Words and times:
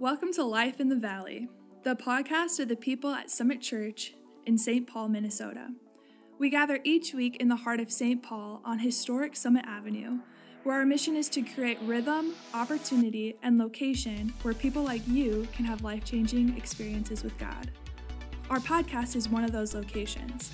Welcome 0.00 0.32
to 0.34 0.44
Life 0.44 0.78
in 0.78 0.88
the 0.88 0.94
Valley, 0.94 1.48
the 1.82 1.96
podcast 1.96 2.60
of 2.60 2.68
the 2.68 2.76
people 2.76 3.10
at 3.10 3.32
Summit 3.32 3.60
Church 3.60 4.14
in 4.46 4.56
St. 4.56 4.86
Paul, 4.86 5.08
Minnesota. 5.08 5.70
We 6.38 6.50
gather 6.50 6.78
each 6.84 7.14
week 7.14 7.38
in 7.38 7.48
the 7.48 7.56
heart 7.56 7.80
of 7.80 7.90
St. 7.90 8.22
Paul 8.22 8.62
on 8.64 8.78
historic 8.78 9.34
Summit 9.34 9.64
Avenue, 9.66 10.20
where 10.62 10.76
our 10.76 10.86
mission 10.86 11.16
is 11.16 11.28
to 11.30 11.42
create 11.42 11.80
rhythm, 11.82 12.34
opportunity, 12.54 13.34
and 13.42 13.58
location 13.58 14.32
where 14.42 14.54
people 14.54 14.84
like 14.84 15.02
you 15.08 15.48
can 15.52 15.64
have 15.64 15.82
life 15.82 16.04
changing 16.04 16.56
experiences 16.56 17.24
with 17.24 17.36
God. 17.36 17.72
Our 18.50 18.60
podcast 18.60 19.16
is 19.16 19.28
one 19.28 19.42
of 19.42 19.50
those 19.50 19.74
locations. 19.74 20.52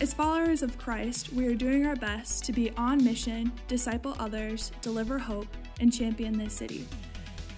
As 0.00 0.14
followers 0.14 0.62
of 0.62 0.78
Christ, 0.78 1.30
we 1.34 1.46
are 1.46 1.54
doing 1.54 1.84
our 1.84 1.96
best 1.96 2.42
to 2.44 2.54
be 2.54 2.70
on 2.78 3.04
mission, 3.04 3.52
disciple 3.66 4.16
others, 4.18 4.72
deliver 4.80 5.18
hope, 5.18 5.54
and 5.78 5.92
champion 5.92 6.38
this 6.38 6.54
city. 6.54 6.86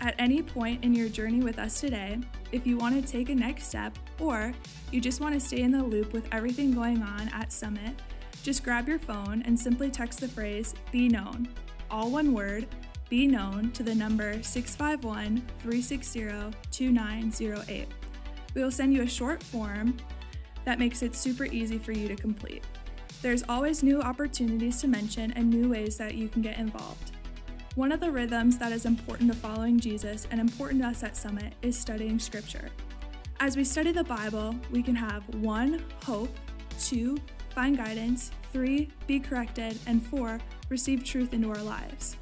At 0.01 0.15
any 0.19 0.43
point 0.43 0.83
in 0.83 0.95
your 0.95 1.11
journey 1.11 1.41
with 1.41 1.59
us 1.59 1.79
today, 1.79 2.19
if 2.53 2.67
you 2.67 2.79
want 2.79 2.95
to 2.95 3.13
take 3.13 3.29
a 3.29 3.35
next 3.35 3.67
step 3.67 3.99
or 4.19 4.53
you 4.91 5.01
just 5.01 5.21
want 5.21 5.35
to 5.35 5.41
stay 5.41 5.61
in 5.61 5.71
the 5.71 5.83
loop 5.83 6.15
with 6.15 6.27
everything 6.33 6.73
going 6.73 7.03
on 7.03 7.29
at 7.35 7.53
Summit, 7.53 8.01
just 8.43 8.65
grab 8.65 8.89
your 8.89 8.99
phone 8.99 9.43
and 9.45 9.59
simply 9.59 9.91
text 9.91 10.21
the 10.21 10.29
phrase 10.29 10.75
Be 10.91 11.09
Known, 11.09 11.49
all 11.91 12.11
one 12.11 12.33
word, 12.33 12.67
Be 13.11 13.27
Known, 13.27 13.73
to 13.73 13.83
the 13.83 13.95
number 13.95 14.43
651 14.43 15.43
360 15.59 16.57
2908. 16.71 17.89
We 18.55 18.63
will 18.63 18.71
send 18.71 18.95
you 18.95 19.03
a 19.03 19.07
short 19.07 19.43
form 19.43 19.99
that 20.65 20.79
makes 20.79 21.03
it 21.03 21.15
super 21.15 21.45
easy 21.45 21.77
for 21.77 21.93
you 21.93 22.09
to 22.09 22.17
complete. 22.17 22.65
There's 23.21 23.45
always 23.51 23.83
new 23.83 24.01
opportunities 24.01 24.81
to 24.81 24.89
mention 24.89 25.31
and 25.33 25.51
new 25.51 25.69
ways 25.69 25.99
that 25.99 26.15
you 26.15 26.29
can 26.29 26.41
get 26.41 26.59
involved. 26.59 27.13
One 27.77 27.93
of 27.93 28.01
the 28.01 28.11
rhythms 28.11 28.59
that 28.59 28.73
is 28.73 28.85
important 28.85 29.33
to 29.33 29.39
following 29.39 29.79
Jesus 29.79 30.27
and 30.33 30.41
important 30.41 30.83
to 30.83 30.89
us 30.89 31.05
at 31.05 31.17
Summit 31.17 31.55
is 31.63 31.79
studying 31.79 32.19
Scripture. 32.19 32.69
As 33.39 33.57
we 33.57 33.63
study 33.63 33.93
the 33.93 34.03
Bible, 34.03 34.57
we 34.73 34.83
can 34.83 34.97
have 34.97 35.23
one, 35.37 35.85
hope, 36.05 36.37
two, 36.81 37.17
find 37.55 37.77
guidance, 37.77 38.33
three, 38.53 38.91
be 39.07 39.21
corrected, 39.21 39.79
and 39.87 40.05
four, 40.05 40.41
receive 40.69 41.05
truth 41.05 41.33
into 41.33 41.49
our 41.49 41.63
lives. 41.63 42.17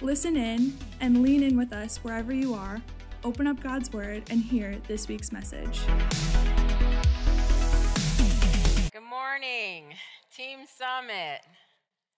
Listen 0.00 0.38
in 0.38 0.72
and 1.02 1.22
lean 1.22 1.42
in 1.42 1.58
with 1.58 1.74
us 1.74 1.98
wherever 1.98 2.32
you 2.32 2.54
are, 2.54 2.80
open 3.24 3.46
up 3.46 3.60
God's 3.62 3.92
Word, 3.92 4.22
and 4.30 4.40
hear 4.40 4.78
this 4.88 5.06
week's 5.06 5.32
message. 5.32 5.82
Good 8.90 9.02
morning, 9.02 9.92
Team 10.34 10.60
Summit. 10.66 11.42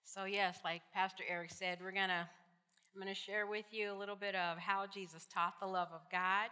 So, 0.05 0.23
yes, 0.23 0.59
like 0.63 0.83
Pastor 0.93 1.23
Eric 1.29 1.51
said, 1.51 1.79
we're 1.81 1.91
going 1.91 2.07
to 2.07 2.27
I'm 2.93 3.01
going 3.01 3.13
to 3.13 3.19
share 3.19 3.47
with 3.47 3.65
you 3.71 3.93
a 3.93 3.97
little 3.97 4.17
bit 4.17 4.35
of 4.35 4.57
how 4.57 4.85
Jesus 4.85 5.25
taught 5.33 5.53
the 5.61 5.67
love 5.67 5.87
of 5.93 6.01
God. 6.11 6.51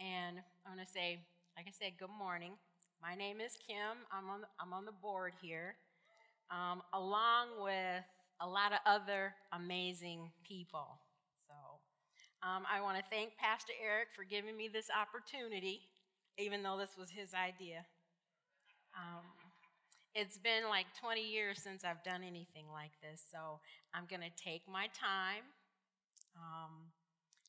And 0.00 0.38
I'm 0.64 0.74
going 0.74 0.84
to 0.84 0.90
say, 0.90 1.20
like 1.58 1.66
I 1.68 1.72
said, 1.78 1.92
good 1.98 2.08
morning. 2.18 2.52
My 3.02 3.14
name 3.14 3.38
is 3.38 3.52
Kim. 3.66 4.08
I'm 4.10 4.30
on, 4.30 4.40
I'm 4.58 4.72
on 4.72 4.86
the 4.86 4.96
board 4.96 5.34
here, 5.42 5.74
um, 6.50 6.80
along 6.94 7.60
with 7.62 8.02
a 8.40 8.48
lot 8.48 8.72
of 8.72 8.78
other 8.86 9.34
amazing 9.52 10.30
people. 10.42 10.98
So 11.46 11.54
um, 12.48 12.64
I 12.64 12.80
want 12.80 12.96
to 12.96 13.04
thank 13.10 13.36
Pastor 13.36 13.74
Eric 13.76 14.08
for 14.16 14.24
giving 14.24 14.56
me 14.56 14.70
this 14.72 14.88
opportunity, 14.88 15.82
even 16.38 16.62
though 16.62 16.78
this 16.78 16.96
was 16.96 17.10
his 17.10 17.34
idea. 17.34 17.84
Um, 18.96 19.20
it's 20.14 20.36
been 20.36 20.68
like 20.68 20.86
20 21.00 21.24
years 21.24 21.58
since 21.60 21.84
I've 21.84 22.04
done 22.04 22.20
anything 22.22 22.68
like 22.72 22.92
this, 23.00 23.22
so 23.32 23.60
I'm 23.94 24.04
going 24.04 24.20
to 24.20 24.32
take 24.36 24.62
my 24.68 24.88
time 24.92 25.48
um, 26.36 26.92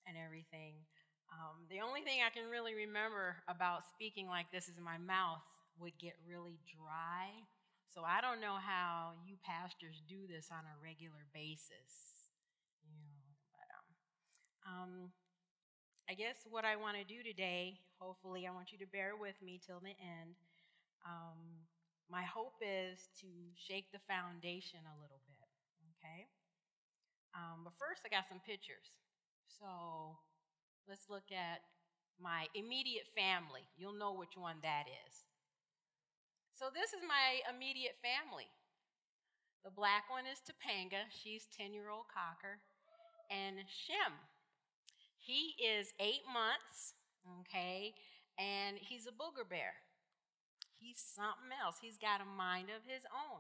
and 0.08 0.16
everything. 0.16 0.80
Um, 1.28 1.68
the 1.68 1.84
only 1.84 2.02
thing 2.02 2.24
I 2.24 2.32
can 2.32 2.48
really 2.48 2.76
remember 2.76 3.42
about 3.50 3.84
speaking 3.92 4.28
like 4.28 4.48
this 4.52 4.70
is 4.70 4.80
my 4.80 4.98
mouth 4.98 5.44
would 5.80 5.98
get 6.00 6.16
really 6.24 6.60
dry. 6.70 7.34
So 7.92 8.02
I 8.02 8.22
don't 8.22 8.40
know 8.40 8.58
how 8.58 9.18
you 9.26 9.36
pastors 9.44 10.02
do 10.08 10.26
this 10.30 10.50
on 10.50 10.64
a 10.64 10.76
regular 10.82 11.28
basis. 11.34 12.32
You 12.86 12.96
know, 12.96 13.20
but 13.52 13.68
um, 13.76 13.90
um, 14.66 14.94
I 16.10 16.14
guess 16.14 16.46
what 16.50 16.66
I 16.66 16.76
want 16.76 16.98
to 16.98 17.04
do 17.04 17.24
today, 17.24 17.80
hopefully, 18.00 18.46
I 18.48 18.54
want 18.54 18.72
you 18.72 18.78
to 18.80 18.88
bear 18.88 19.14
with 19.20 19.36
me 19.42 19.60
till 19.66 19.80
the 19.80 19.96
end. 19.98 20.38
Um, 21.06 21.68
my 22.12 22.24
hope 22.24 22.60
is 22.62 23.10
to 23.22 23.30
shake 23.56 23.92
the 23.92 24.04
foundation 24.04 24.84
a 24.84 24.96
little 25.00 25.22
bit, 25.28 25.48
okay? 25.96 26.28
Um, 27.34 27.66
but 27.66 27.74
first, 27.80 28.06
I 28.06 28.10
got 28.14 28.30
some 28.30 28.44
pictures. 28.44 28.94
So 29.48 30.18
let's 30.88 31.10
look 31.10 31.32
at 31.34 31.64
my 32.22 32.48
immediate 32.54 33.10
family. 33.16 33.66
You'll 33.78 33.98
know 33.98 34.14
which 34.14 34.38
one 34.38 34.62
that 34.62 34.86
is. 34.88 35.26
So 36.54 36.70
this 36.70 36.94
is 36.94 37.02
my 37.02 37.42
immediate 37.50 37.98
family. 38.04 38.48
The 39.66 39.72
black 39.72 40.12
one 40.12 40.28
is 40.28 40.44
Topanga. 40.44 41.10
She's 41.10 41.48
10 41.58 41.74
year 41.74 41.90
old 41.90 42.06
cocker. 42.12 42.62
And 43.32 43.58
Shem, 43.66 44.14
he 45.18 45.56
is 45.58 45.96
eight 46.00 46.28
months, 46.28 46.94
okay, 47.42 47.96
and 48.38 48.78
he's 48.78 49.08
a 49.08 49.16
booger 49.16 49.48
bear 49.48 49.74
he's 50.84 51.00
something 51.00 51.56
else. 51.56 51.80
He's 51.80 51.98
got 51.98 52.20
a 52.20 52.28
mind 52.28 52.68
of 52.68 52.84
his 52.84 53.08
own. 53.08 53.40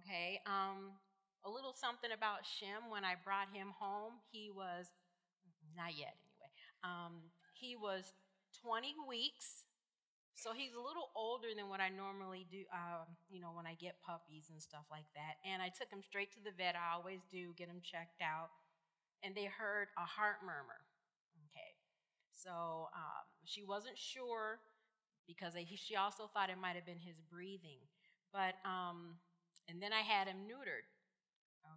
Okay. 0.00 0.40
Um, 0.48 0.96
a 1.44 1.50
little 1.52 1.76
something 1.76 2.12
about 2.12 2.48
Shem 2.48 2.88
when 2.88 3.04
I 3.04 3.20
brought 3.20 3.52
him 3.52 3.76
home. 3.76 4.24
He 4.32 4.48
was, 4.48 4.88
not 5.76 5.92
yet 5.92 6.16
anyway, 6.16 6.52
um, 6.80 7.28
he 7.52 7.76
was 7.76 8.16
20 8.64 8.96
weeks. 9.04 9.68
So 10.40 10.56
he's 10.56 10.72
a 10.72 10.80
little 10.80 11.12
older 11.12 11.52
than 11.52 11.68
what 11.68 11.84
I 11.84 11.92
normally 11.92 12.48
do, 12.48 12.64
uh, 12.72 13.04
you 13.28 13.44
know, 13.44 13.52
when 13.52 13.68
I 13.68 13.76
get 13.76 14.00
puppies 14.00 14.48
and 14.48 14.56
stuff 14.56 14.88
like 14.88 15.04
that. 15.12 15.36
And 15.44 15.60
I 15.60 15.68
took 15.68 15.92
him 15.92 16.00
straight 16.00 16.32
to 16.32 16.40
the 16.40 16.56
vet. 16.56 16.80
I 16.80 16.96
always 16.96 17.20
do, 17.28 17.52
get 17.60 17.68
him 17.68 17.84
checked 17.84 18.24
out. 18.24 18.48
And 19.20 19.36
they 19.36 19.44
heard 19.44 19.92
a 20.00 20.06
heart 20.08 20.40
murmur. 20.40 20.80
Okay. 21.52 21.76
So 22.32 22.88
um, 22.96 23.28
she 23.44 23.60
wasn't 23.68 24.00
sure 24.00 24.64
because 25.26 25.54
he, 25.54 25.76
she 25.76 25.96
also 25.96 26.26
thought 26.26 26.50
it 26.50 26.58
might 26.60 26.76
have 26.76 26.86
been 26.86 27.00
his 27.00 27.20
breathing. 27.30 27.80
But, 28.32 28.54
um, 28.64 29.16
and 29.68 29.82
then 29.82 29.92
I 29.92 30.00
had 30.00 30.28
him 30.28 30.46
neutered. 30.46 30.86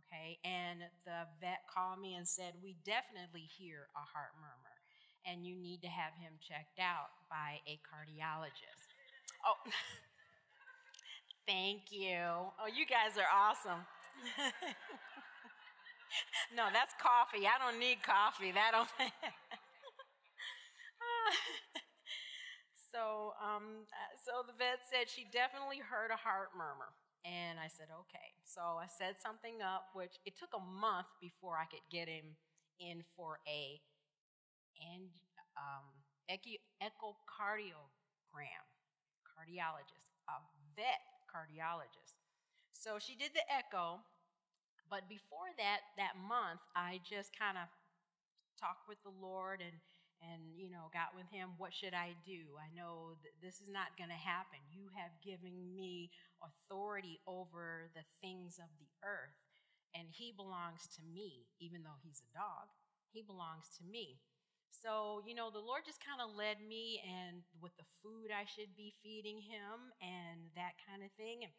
Okay, 0.08 0.40
and 0.46 0.80
the 1.06 1.28
vet 1.42 1.68
called 1.68 2.00
me 2.00 2.16
and 2.16 2.26
said, 2.28 2.54
We 2.64 2.78
definitely 2.86 3.44
hear 3.46 3.90
a 3.96 4.00
heart 4.00 4.31
murmur, 4.40 4.80
and 5.26 5.46
you 5.46 5.58
need 5.59 5.81
to 5.81 5.90
have 5.92 6.14
him 6.16 6.40
checked 6.40 6.80
out 6.80 7.12
by 7.30 7.59
a 7.68 7.78
cardiologist. 7.84 8.96
Oh, 9.46 9.60
thank 11.48 11.92
you. 11.92 12.16
Oh, 12.16 12.72
you 12.72 12.86
guys 12.88 13.20
are 13.20 13.28
awesome. 13.28 13.84
no, 16.56 16.70
that's 16.72 16.94
coffee. 17.02 17.46
I 17.46 17.58
don't 17.60 17.80
need 17.80 18.02
coffee. 18.04 18.52
That 18.52 18.72
don't. 18.72 18.88
So, 22.94 23.34
um, 23.42 23.90
uh, 23.90 24.14
so 24.22 24.46
the 24.46 24.54
vet 24.54 24.86
said 24.86 25.09
she 25.09 25.26
definitely 25.34 25.81
heard 25.81 26.14
a 26.14 26.20
heart 26.22 26.54
murmur. 26.54 26.94
And 27.26 27.58
I 27.58 27.66
said, 27.66 27.90
okay. 28.06 28.38
So 28.46 28.62
I 28.78 28.86
set 28.86 29.18
something 29.18 29.66
up, 29.66 29.90
which 29.98 30.22
it 30.30 30.38
took 30.38 30.54
a 30.54 30.62
month 30.62 31.09
before 31.18 31.58
I 31.58 31.66
could 31.66 31.81
get 31.90 32.06
him 32.06 32.38
in 32.78 33.02
for 33.18 33.42
a 33.50 33.81
and 34.78 35.09
um, 35.58 35.90
echocardiogram, 36.30 37.74
cardiologist, 39.25 40.14
a 40.30 40.38
vet 40.78 41.02
cardiologist. 41.25 42.22
So 42.74 43.00
she 43.00 43.16
did 43.16 43.31
the 43.34 43.46
echo, 43.50 44.06
but 44.90 45.10
before 45.10 45.50
that, 45.58 45.81
that 45.98 46.14
month, 46.20 46.62
I 46.75 47.00
just 47.08 47.31
kind 47.34 47.58
of 47.58 47.72
talked 48.60 48.86
with 48.88 49.02
the 49.02 49.14
Lord 49.14 49.62
and 49.62 49.80
and 50.31 50.56
you 50.56 50.72
know 50.72 50.88
got 50.96 51.12
with 51.12 51.28
him 51.28 51.56
what 51.58 51.74
should 51.74 51.94
i 51.94 52.16
do? 52.24 52.56
I 52.56 52.72
know 52.72 53.20
that 53.24 53.36
this 53.44 53.60
is 53.60 53.68
not 53.68 53.96
going 54.00 54.10
to 54.10 54.18
happen. 54.18 54.60
You 54.72 54.88
have 54.96 55.12
given 55.20 55.75
me 55.75 56.12
authority 56.40 57.20
over 57.28 57.92
the 57.94 58.06
things 58.24 58.60
of 58.60 58.72
the 58.80 58.90
earth 59.04 59.52
and 59.94 60.08
he 60.10 60.34
belongs 60.34 60.88
to 60.98 61.02
me 61.04 61.48
even 61.60 61.84
though 61.84 62.00
he's 62.02 62.24
a 62.24 62.31
dog. 62.34 62.72
He 63.12 63.22
belongs 63.22 63.70
to 63.78 63.84
me. 63.86 64.20
So 64.72 65.22
you 65.28 65.36
know 65.36 65.52
the 65.52 65.64
lord 65.64 65.86
just 65.86 66.04
kind 66.04 66.20
of 66.20 66.34
led 66.36 66.64
me 66.64 67.00
and 67.04 67.46
with 67.62 67.75
the 67.80 67.88
food 68.02 68.34
i 68.34 68.44
should 68.44 68.75
be 68.75 68.92
feeding 69.00 69.40
him 69.40 69.94
and 70.04 70.52
that 70.60 70.75
kind 70.84 71.06
of 71.06 71.14
thing 71.16 71.46
and 71.46 71.54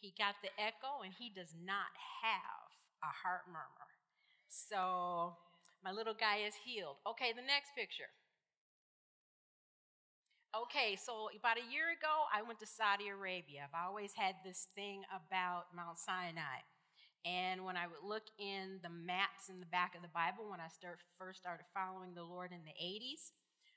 he 0.00 0.12
got 0.18 0.36
the 0.42 0.52
echo 0.60 1.00
and 1.04 1.12
he 1.12 1.32
does 1.32 1.56
not 1.56 1.90
have 2.22 2.68
a 3.02 3.12
heart 3.12 3.48
murmur. 3.48 3.90
So 4.48 5.36
my 5.86 5.94
little 5.94 6.18
guy 6.18 6.42
is 6.42 6.58
healed. 6.66 6.98
Okay, 7.06 7.30
the 7.30 7.46
next 7.46 7.70
picture. 7.78 8.10
Okay, 10.50 10.98
so 10.98 11.30
about 11.38 11.62
a 11.62 11.70
year 11.70 11.94
ago, 11.94 12.26
I 12.34 12.42
went 12.42 12.58
to 12.58 12.66
Saudi 12.66 13.06
Arabia. 13.06 13.70
I've 13.70 13.86
always 13.86 14.10
had 14.18 14.34
this 14.42 14.66
thing 14.74 15.06
about 15.14 15.70
Mount 15.70 15.94
Sinai. 15.94 16.66
And 17.22 17.62
when 17.62 17.78
I 17.78 17.86
would 17.86 18.02
look 18.02 18.26
in 18.34 18.82
the 18.82 18.90
maps 18.90 19.46
in 19.46 19.62
the 19.62 19.70
back 19.70 19.94
of 19.94 20.02
the 20.02 20.10
Bible, 20.10 20.50
when 20.50 20.58
I 20.58 20.66
start, 20.66 20.98
first 21.14 21.38
started 21.38 21.70
following 21.70 22.18
the 22.18 22.26
Lord 22.26 22.50
in 22.50 22.66
the 22.66 22.74
80s, 22.74 23.30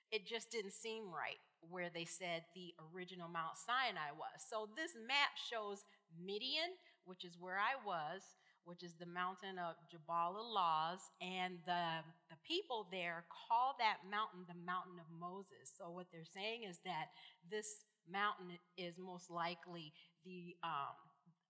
it 0.09 0.25
just 0.25 0.49
didn't 0.49 0.73
seem 0.73 1.13
right 1.13 1.37
where 1.61 1.93
they 1.93 2.09
said 2.09 2.49
the 2.57 2.73
original 2.89 3.29
Mount 3.29 3.53
Sinai 3.53 4.17
was. 4.17 4.41
So 4.49 4.65
this 4.73 4.97
map 4.97 5.37
shows 5.37 5.85
Midian, 6.17 6.73
which 7.05 7.21
is 7.21 7.37
where 7.37 7.61
I 7.61 7.77
was, 7.77 8.25
which 8.69 8.85
is 8.85 8.93
the 9.01 9.09
mountain 9.09 9.57
of 9.57 9.73
Jabal 9.89 10.37
Lawz, 10.37 11.01
and 11.17 11.57
the, 11.65 12.05
the 12.29 12.37
people 12.45 12.85
there 12.93 13.25
call 13.33 13.73
that 13.81 14.05
mountain 14.05 14.45
the 14.45 14.61
mountain 14.61 15.01
of 15.01 15.09
Moses. 15.09 15.73
So 15.73 15.89
what 15.89 16.05
they're 16.13 16.29
saying 16.29 16.69
is 16.69 16.77
that 16.85 17.09
this 17.49 17.81
mountain 18.05 18.61
is 18.77 18.93
most 19.01 19.33
likely 19.33 19.89
the 20.21 20.53
um, 20.61 20.93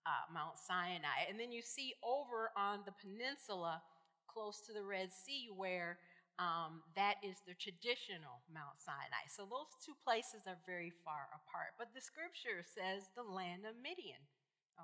uh, 0.07 0.31
Mount 0.31 0.56
Sinai. 0.63 1.27
And 1.27 1.36
then 1.36 1.51
you 1.51 1.60
see 1.60 1.92
over 2.00 2.56
on 2.56 2.88
the 2.88 2.95
peninsula, 2.95 3.83
close 4.31 4.63
to 4.63 4.71
the 4.71 4.88
Red 4.88 5.12
Sea, 5.12 5.51
where 5.51 6.00
um, 6.39 6.88
that 6.95 7.19
is 7.19 7.44
the 7.44 7.54
traditional 7.60 8.48
Mount 8.48 8.80
Sinai. 8.80 9.27
So 9.27 9.44
those 9.44 9.68
two 9.83 10.00
places 10.07 10.48
are 10.48 10.57
very 10.63 10.95
far 11.04 11.27
apart. 11.36 11.75
But 11.75 11.92
the 11.92 12.00
scripture 12.00 12.63
says 12.63 13.12
the 13.12 13.27
land 13.27 13.68
of 13.68 13.75
Midian. 13.75 14.24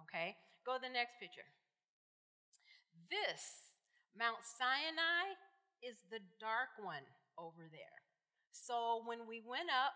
Okay, 0.03 0.35
go 0.67 0.75
to 0.75 0.83
the 0.83 0.91
next 0.91 1.15
picture. 1.23 1.47
This 3.09 3.75
Mount 4.17 4.41
Sinai 4.41 5.35
is 5.83 6.01
the 6.09 6.23
dark 6.39 6.73
one 6.81 7.03
over 7.37 7.67
there. 7.69 7.99
So 8.51 9.03
when 9.05 9.27
we 9.27 9.43
went 9.43 9.69
up, 9.69 9.93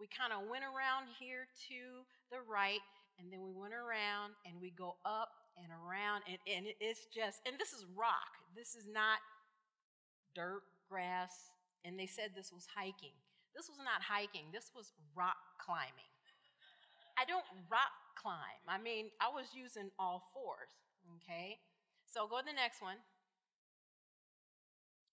we 0.00 0.08
kind 0.10 0.32
of 0.32 0.50
went 0.50 0.64
around 0.64 1.06
here 1.20 1.46
to 1.70 2.02
the 2.32 2.42
right, 2.42 2.82
and 3.20 3.30
then 3.30 3.44
we 3.44 3.54
went 3.54 3.76
around 3.76 4.34
and 4.42 4.58
we 4.58 4.74
go 4.74 4.96
up 5.06 5.30
and 5.54 5.70
around, 5.70 6.26
and, 6.26 6.40
and 6.50 6.66
it's 6.80 7.06
just, 7.14 7.38
and 7.46 7.54
this 7.60 7.70
is 7.70 7.86
rock. 7.94 8.34
This 8.56 8.74
is 8.74 8.90
not 8.90 9.22
dirt, 10.34 10.66
grass, 10.90 11.54
and 11.84 11.94
they 11.94 12.06
said 12.06 12.34
this 12.34 12.50
was 12.50 12.66
hiking. 12.66 13.14
This 13.54 13.68
was 13.68 13.78
not 13.78 14.02
hiking, 14.02 14.50
this 14.50 14.74
was 14.74 14.90
rock 15.14 15.38
climbing. 15.62 16.10
I 17.14 17.22
don't 17.24 17.46
rock 17.70 17.94
climb. 18.18 18.66
I 18.66 18.82
mean, 18.82 19.14
I 19.22 19.30
was 19.30 19.54
using 19.54 19.94
all 20.00 20.26
fours, 20.34 20.74
okay? 21.22 21.62
So 22.14 22.30
go 22.30 22.38
to 22.38 22.46
the 22.46 22.54
next 22.54 22.78
one. 22.78 23.02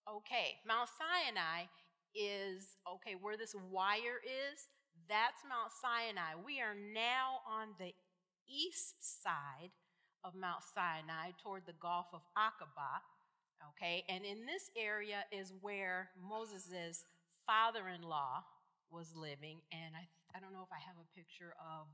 Okay, 0.06 0.62
Mount 0.62 0.86
Sinai 0.86 1.66
is, 2.14 2.78
okay, 2.86 3.18
where 3.18 3.34
this 3.34 3.58
wire 3.58 4.22
is, 4.22 4.70
that's 5.10 5.42
Mount 5.42 5.74
Sinai. 5.74 6.38
We 6.38 6.62
are 6.62 6.78
now 6.78 7.42
on 7.42 7.74
the 7.74 7.90
east 8.46 9.02
side 9.02 9.74
of 10.22 10.38
Mount 10.38 10.62
Sinai 10.62 11.34
toward 11.42 11.66
the 11.66 11.74
Gulf 11.74 12.14
of 12.14 12.22
Aqaba. 12.38 13.02
Okay, 13.74 14.06
and 14.06 14.22
in 14.22 14.46
this 14.46 14.70
area 14.78 15.26
is 15.34 15.50
where 15.58 16.14
Moses' 16.14 17.02
father 17.42 17.90
in 17.90 18.06
law 18.06 18.46
was 18.94 19.10
living. 19.18 19.58
And 19.74 19.98
I, 19.98 20.06
I 20.38 20.38
don't 20.38 20.54
know 20.54 20.62
if 20.62 20.70
I 20.70 20.78
have 20.78 21.02
a 21.02 21.14
picture 21.18 21.58
of 21.58 21.90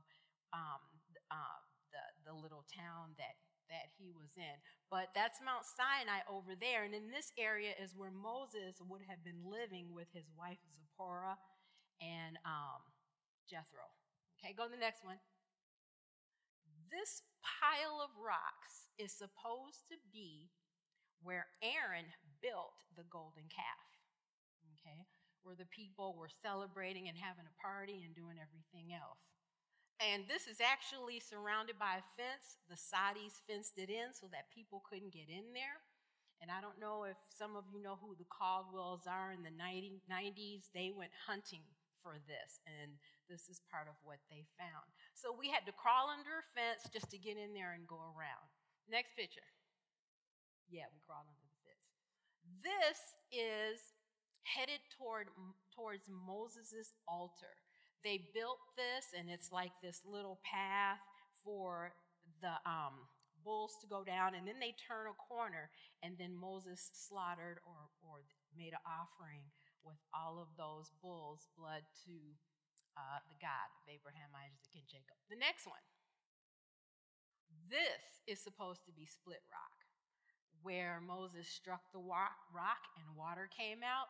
um, 0.53 0.85
uh, 1.33 1.61
the, 1.89 2.29
the 2.29 2.35
little 2.37 2.65
town 2.69 3.17
that 3.17 3.33
that 3.69 3.93
he 3.97 4.11
was 4.11 4.33
in. 4.35 4.57
But 4.89 5.13
that's 5.13 5.41
Mount 5.41 5.65
Sinai 5.65 6.25
over 6.25 6.57
there. 6.57 6.83
And 6.83 6.93
in 6.93 7.13
this 7.13 7.31
area 7.37 7.77
is 7.77 7.93
where 7.95 8.13
Moses 8.13 8.81
would 8.81 9.05
have 9.05 9.21
been 9.23 9.45
living 9.45 9.93
with 9.93 10.09
his 10.13 10.29
wife 10.33 10.59
Zipporah 10.99 11.37
and 12.01 12.35
um, 12.43 12.81
Jethro. 13.47 13.87
Okay, 14.37 14.53
go 14.55 14.65
to 14.65 14.73
the 14.73 14.81
next 14.81 15.03
one. 15.03 15.19
This 16.89 17.21
pile 17.45 18.01
of 18.01 18.09
rocks 18.17 18.89
is 18.97 19.13
supposed 19.13 19.85
to 19.93 19.97
be 20.09 20.49
where 21.21 21.47
Aaron 21.61 22.09
built 22.41 22.81
the 22.97 23.05
golden 23.07 23.45
calf. 23.51 23.87
Okay, 24.79 25.05
where 25.43 25.55
the 25.55 25.69
people 25.69 26.15
were 26.17 26.31
celebrating 26.31 27.07
and 27.07 27.17
having 27.19 27.45
a 27.45 27.59
party 27.61 28.01
and 28.03 28.15
doing 28.15 28.39
everything 28.39 28.95
else. 28.95 29.21
And 29.99 30.23
this 30.31 30.47
is 30.47 30.63
actually 30.63 31.19
surrounded 31.19 31.75
by 31.75 31.99
a 31.99 32.05
fence. 32.15 32.55
The 32.71 32.79
Saudis 32.79 33.35
fenced 33.43 33.75
it 33.75 33.91
in 33.91 34.15
so 34.15 34.31
that 34.31 34.47
people 34.55 34.79
couldn't 34.87 35.11
get 35.11 35.27
in 35.27 35.51
there. 35.51 35.83
And 36.39 36.47
I 36.47 36.63
don't 36.63 36.79
know 36.79 37.03
if 37.03 37.19
some 37.35 37.59
of 37.59 37.67
you 37.67 37.83
know 37.83 37.99
who 37.99 38.15
the 38.15 38.27
Caldwells 38.31 39.03
are 39.03 39.35
in 39.35 39.43
the 39.43 39.51
90, 39.51 39.99
90s. 40.07 40.71
They 40.71 40.95
went 40.95 41.11
hunting 41.27 41.67
for 41.99 42.15
this, 42.31 42.63
and 42.63 42.95
this 43.27 43.51
is 43.51 43.59
part 43.67 43.91
of 43.91 43.99
what 44.07 44.23
they 44.31 44.47
found. 44.55 44.87
So 45.19 45.35
we 45.35 45.51
had 45.51 45.67
to 45.67 45.75
crawl 45.75 46.07
under 46.07 46.39
a 46.39 46.45
fence 46.55 46.87
just 46.95 47.11
to 47.11 47.19
get 47.19 47.35
in 47.35 47.51
there 47.51 47.75
and 47.75 47.83
go 47.83 47.99
around. 48.15 48.47
Next 48.87 49.19
picture. 49.19 49.43
Yeah, 50.71 50.87
we 50.95 51.03
crawled 51.03 51.27
under 51.27 51.43
the 51.43 51.59
fence. 51.67 51.85
This 52.63 52.99
is 53.35 53.83
headed 54.47 54.79
toward 54.95 55.27
towards 55.75 56.07
Moses' 56.07 56.95
altar. 57.03 57.59
They 58.03 58.23
built 58.33 58.63
this, 58.79 59.11
and 59.17 59.29
it's 59.29 59.51
like 59.51 59.75
this 59.83 60.01
little 60.07 60.39
path 60.43 61.03
for 61.43 61.91
the 62.41 62.55
um, 62.63 63.07
bulls 63.43 63.75
to 63.81 63.87
go 63.87 64.03
down, 64.03 64.35
and 64.35 64.47
then 64.47 64.59
they 64.59 64.75
turn 64.75 65.11
a 65.11 65.15
corner, 65.15 65.69
and 66.03 66.15
then 66.15 66.31
Moses 66.35 66.79
slaughtered 66.95 67.59
or, 67.67 67.91
or 67.99 68.23
made 68.55 68.71
an 68.71 68.83
offering 68.87 69.43
with 69.83 69.99
all 70.15 70.39
of 70.39 70.51
those 70.55 70.91
bulls' 71.03 71.47
blood 71.55 71.83
to 72.07 72.15
uh, 72.95 73.19
the 73.31 73.39
God 73.39 73.67
of 73.79 73.83
Abraham, 73.87 74.31
Isaac, 74.35 74.71
and 74.75 74.87
Jacob. 74.87 75.15
The 75.31 75.39
next 75.39 75.67
one. 75.67 75.83
This 77.69 78.23
is 78.25 78.41
supposed 78.41 78.83
to 78.89 78.93
be 78.95 79.05
split 79.05 79.45
rock, 79.51 79.77
where 80.63 80.99
Moses 80.99 81.47
struck 81.47 81.85
the 81.93 82.01
rock 82.01 82.81
and 82.97 83.15
water 83.15 83.47
came 83.51 83.85
out. 83.85 84.09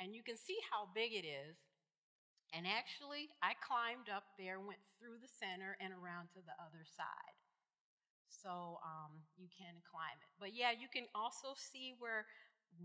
And 0.00 0.16
you 0.16 0.24
can 0.24 0.40
see 0.40 0.56
how 0.72 0.88
big 0.96 1.12
it 1.12 1.28
is 1.28 1.60
and 2.50 2.66
actually, 2.66 3.30
I 3.42 3.54
climbed 3.62 4.10
up 4.10 4.34
there, 4.34 4.58
went 4.58 4.82
through 4.98 5.22
the 5.22 5.30
center, 5.30 5.78
and 5.78 5.94
around 5.94 6.34
to 6.34 6.42
the 6.42 6.56
other 6.58 6.82
side. 6.82 7.38
So 8.26 8.82
um, 8.82 9.22
you 9.38 9.46
can 9.50 9.78
climb 9.86 10.18
it. 10.18 10.30
But 10.38 10.54
yeah, 10.54 10.74
you 10.74 10.90
can 10.90 11.06
also 11.14 11.54
see 11.54 11.94
where 11.98 12.26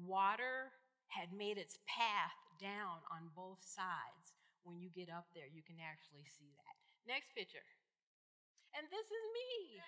water 0.06 0.74
had 1.10 1.34
made 1.34 1.58
its 1.58 1.82
path 1.90 2.38
down 2.62 3.02
on 3.10 3.34
both 3.34 3.62
sides. 3.62 4.38
When 4.66 4.82
you 4.82 4.90
get 4.90 5.10
up 5.10 5.30
there, 5.34 5.50
you 5.50 5.62
can 5.62 5.78
actually 5.82 6.26
see 6.26 6.50
that. 6.62 6.76
Next 7.06 7.34
picture. 7.34 7.66
And 8.74 8.86
this 8.90 9.08
is 9.08 9.24
me. 9.34 9.82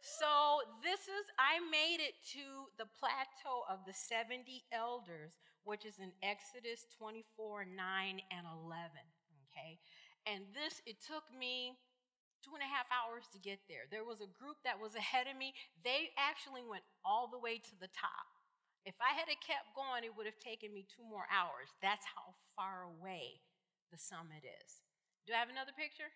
So 0.00 0.64
this 0.80 1.04
is, 1.04 1.24
I 1.36 1.60
made 1.68 2.00
it 2.00 2.16
to 2.32 2.72
the 2.80 2.88
plateau 2.96 3.68
of 3.68 3.84
the 3.84 3.92
70 3.92 4.64
elders, 4.72 5.36
which 5.70 5.86
is 5.86 6.02
in 6.02 6.10
Exodus 6.26 6.90
24, 6.98 7.62
9, 7.62 7.78
and 7.78 8.44
11. 8.66 8.90
Okay. 9.46 9.78
And 10.26 10.42
this, 10.50 10.82
it 10.82 10.98
took 10.98 11.22
me 11.30 11.78
two 12.42 12.58
and 12.58 12.66
a 12.66 12.66
half 12.66 12.90
hours 12.90 13.30
to 13.30 13.38
get 13.38 13.62
there. 13.70 13.86
There 13.86 14.02
was 14.02 14.18
a 14.18 14.34
group 14.34 14.58
that 14.66 14.82
was 14.82 14.98
ahead 14.98 15.30
of 15.30 15.38
me. 15.38 15.54
They 15.86 16.10
actually 16.18 16.66
went 16.66 16.82
all 17.06 17.30
the 17.30 17.38
way 17.38 17.62
to 17.62 17.74
the 17.78 17.86
top. 17.94 18.26
If 18.82 18.98
I 18.98 19.14
had 19.14 19.30
kept 19.38 19.78
going, 19.78 20.02
it 20.02 20.10
would 20.10 20.26
have 20.26 20.42
taken 20.42 20.74
me 20.74 20.90
two 20.90 21.06
more 21.06 21.30
hours. 21.30 21.70
That's 21.78 22.02
how 22.02 22.34
far 22.58 22.90
away 22.90 23.38
the 23.94 24.00
summit 24.00 24.42
is. 24.42 24.82
Do 25.30 25.38
I 25.38 25.38
have 25.38 25.54
another 25.54 25.76
picture? 25.76 26.10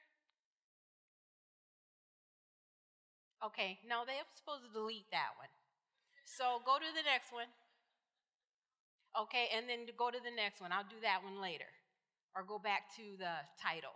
Okay, 3.39 3.79
no, 3.87 4.03
they're 4.03 4.27
supposed 4.35 4.67
to 4.67 4.73
delete 4.75 5.07
that 5.15 5.39
one. 5.39 5.53
So 6.27 6.59
go 6.67 6.83
to 6.83 6.91
the 6.91 7.07
next 7.07 7.31
one. 7.31 7.53
Okay, 9.15 9.47
and 9.55 9.71
then 9.71 9.87
to 9.87 9.95
go 9.95 10.11
to 10.11 10.19
the 10.19 10.35
next 10.35 10.61
one. 10.61 10.75
I'll 10.75 10.87
do 10.87 10.99
that 11.03 11.23
one 11.23 11.39
later. 11.39 11.71
Or 12.35 12.43
go 12.43 12.59
back 12.59 12.91
to 12.99 13.15
the 13.15 13.47
title. 13.55 13.95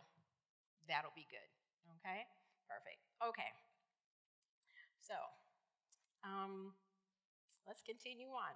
That'll 0.87 1.14
be 1.14 1.26
good. 1.26 1.50
Okay? 1.98 2.22
Perfect. 2.70 3.02
Okay. 3.18 3.50
So, 5.02 5.18
um, 6.22 6.70
let's 7.66 7.82
continue 7.82 8.30
on. 8.30 8.54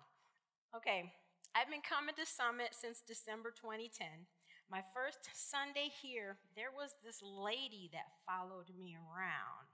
Okay, 0.77 1.11
I've 1.53 1.69
been 1.69 1.85
coming 1.85 2.15
to 2.15 2.25
Summit 2.25 2.73
since 2.73 3.03
December 3.03 3.51
2010. 3.51 4.31
My 4.71 4.81
first 4.95 5.29
Sunday 5.35 5.93
here, 5.93 6.41
there 6.57 6.73
was 6.73 6.97
this 7.05 7.21
lady 7.21 7.91
that 7.93 8.09
followed 8.25 8.73
me 8.73 8.97
around. 8.97 9.69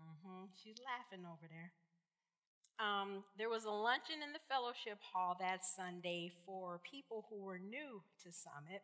Mm-hmm. 0.00 0.50
She's 0.58 0.82
laughing 0.82 1.22
over 1.22 1.46
there. 1.46 1.70
Um, 2.78 3.22
there 3.38 3.48
was 3.48 3.64
a 3.64 3.70
luncheon 3.70 4.22
in 4.22 4.32
the 4.34 4.42
fellowship 4.50 4.98
hall 5.12 5.36
that 5.38 5.64
Sunday 5.64 6.32
for 6.44 6.80
people 6.82 7.26
who 7.30 7.42
were 7.42 7.58
new 7.58 8.02
to 8.24 8.28
Summit. 8.32 8.82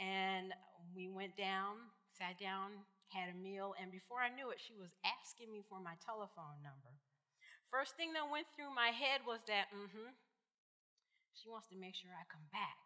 And 0.00 0.52
we 0.96 1.08
went 1.08 1.36
down, 1.36 1.92
sat 2.18 2.38
down, 2.40 2.84
had 3.12 3.30
a 3.30 3.36
meal, 3.36 3.74
and 3.80 3.92
before 3.92 4.20
I 4.20 4.30
knew 4.32 4.50
it, 4.50 4.60
she 4.60 4.74
was 4.74 4.90
asking 5.04 5.52
me 5.52 5.62
for 5.68 5.80
my 5.80 5.94
telephone 6.04 6.60
number. 6.64 6.96
First 7.70 7.96
thing 7.96 8.12
that 8.14 8.30
went 8.30 8.46
through 8.56 8.74
my 8.74 8.90
head 8.94 9.22
was 9.26 9.40
that, 9.48 9.68
mm 9.74 9.90
hmm, 9.92 10.12
she 11.34 11.48
wants 11.50 11.68
to 11.68 11.76
make 11.76 11.94
sure 11.94 12.10
I 12.14 12.24
come 12.32 12.46
back. 12.52 12.78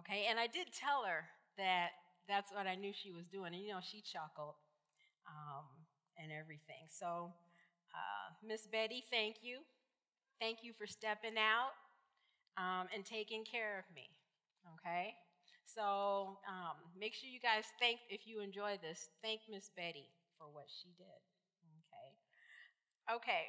Okay, 0.00 0.26
and 0.28 0.38
I 0.38 0.46
did 0.46 0.68
tell 0.72 1.04
her 1.04 1.26
that 1.56 1.90
that's 2.28 2.52
what 2.52 2.66
I 2.66 2.74
knew 2.76 2.92
she 2.92 3.10
was 3.10 3.26
doing. 3.26 3.54
And 3.54 3.62
you 3.62 3.72
know, 3.72 3.80
she 3.82 4.00
chuckled. 4.02 4.54
um, 5.28 5.66
and 6.18 6.32
everything. 6.32 6.88
So, 6.90 7.32
uh, 7.98 8.30
Miss 8.46 8.66
Betty, 8.66 9.02
thank 9.10 9.42
you. 9.42 9.58
Thank 10.40 10.62
you 10.62 10.72
for 10.72 10.86
stepping 10.86 11.34
out 11.34 11.74
um, 12.54 12.86
and 12.94 13.04
taking 13.04 13.44
care 13.44 13.78
of 13.78 13.84
me. 13.94 14.06
Okay? 14.78 15.14
So 15.66 16.38
um, 16.46 16.78
make 16.98 17.14
sure 17.14 17.28
you 17.28 17.40
guys 17.42 17.66
thank, 17.80 17.98
if 18.08 18.26
you 18.26 18.40
enjoy 18.40 18.78
this, 18.80 19.10
thank 19.22 19.40
Miss 19.50 19.70
Betty 19.76 20.08
for 20.38 20.46
what 20.46 20.66
she 20.70 20.94
did. 20.96 21.20
Okay? 21.82 22.10
Okay. 23.18 23.44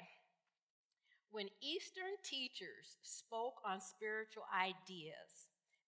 When 1.31 1.47
Eastern 1.61 2.17
teachers 2.25 2.97
spoke 3.03 3.61
on 3.63 3.79
spiritual 3.81 4.49
ideas, 4.49 5.45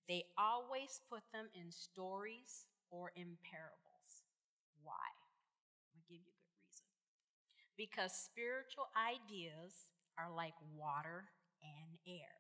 they 0.08 0.24
always 0.38 1.02
put 1.10 1.26
them 1.34 1.50
in 1.58 1.72
stories 1.72 2.70
or 2.92 3.12
in 3.16 3.38
parables. 3.42 4.12
Why? 4.84 5.10
I'll 5.94 6.06
give 6.10 6.22
you 6.22 6.30
a 6.30 6.42
good 6.46 6.58
reason. 6.62 6.86
Because 7.78 8.12
spiritual 8.14 8.88
ideas 8.96 9.74
are 10.18 10.30
like 10.30 10.56
water 10.76 11.32
and 11.64 11.98
air. 12.08 12.36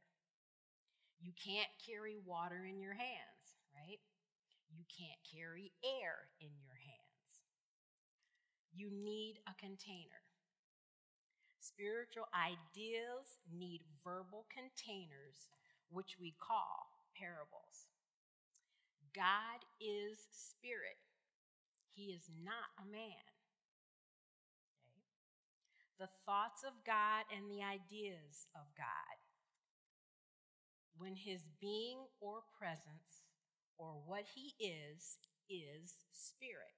You 1.21 1.31
can't 1.37 1.69
carry 1.85 2.17
water 2.25 2.65
in 2.67 2.79
your 2.79 2.93
hands, 2.93 3.43
right? 3.73 4.01
You 4.73 4.83
can't 4.89 5.21
carry 5.27 5.71
air 5.83 6.31
in 6.39 6.49
your 6.63 6.75
hands. 6.75 7.01
You 8.73 8.89
need 8.89 9.39
a 9.47 9.53
container. 9.59 10.23
Spiritual 11.59 12.25
ideas 12.33 13.39
need 13.53 13.81
verbal 14.03 14.45
containers, 14.49 15.51
which 15.91 16.17
we 16.19 16.33
call 16.39 16.89
parables. 17.13 17.87
God 19.13 19.61
is 19.79 20.17
spirit, 20.31 20.97
He 21.91 22.11
is 22.15 22.29
not 22.43 22.71
a 22.79 22.87
man. 22.89 23.30
The 26.01 26.09
thoughts 26.25 26.65
of 26.65 26.73
God 26.81 27.29
and 27.29 27.45
the 27.45 27.61
ideas 27.61 28.49
of 28.57 28.65
God. 28.73 29.17
When 30.97 31.13
His 31.13 31.45
being 31.61 32.09
or 32.17 32.41
presence 32.57 33.21
or 33.77 34.01
what 34.09 34.25
He 34.33 34.57
is, 34.57 35.21
is 35.45 35.93
spirit. 36.09 36.73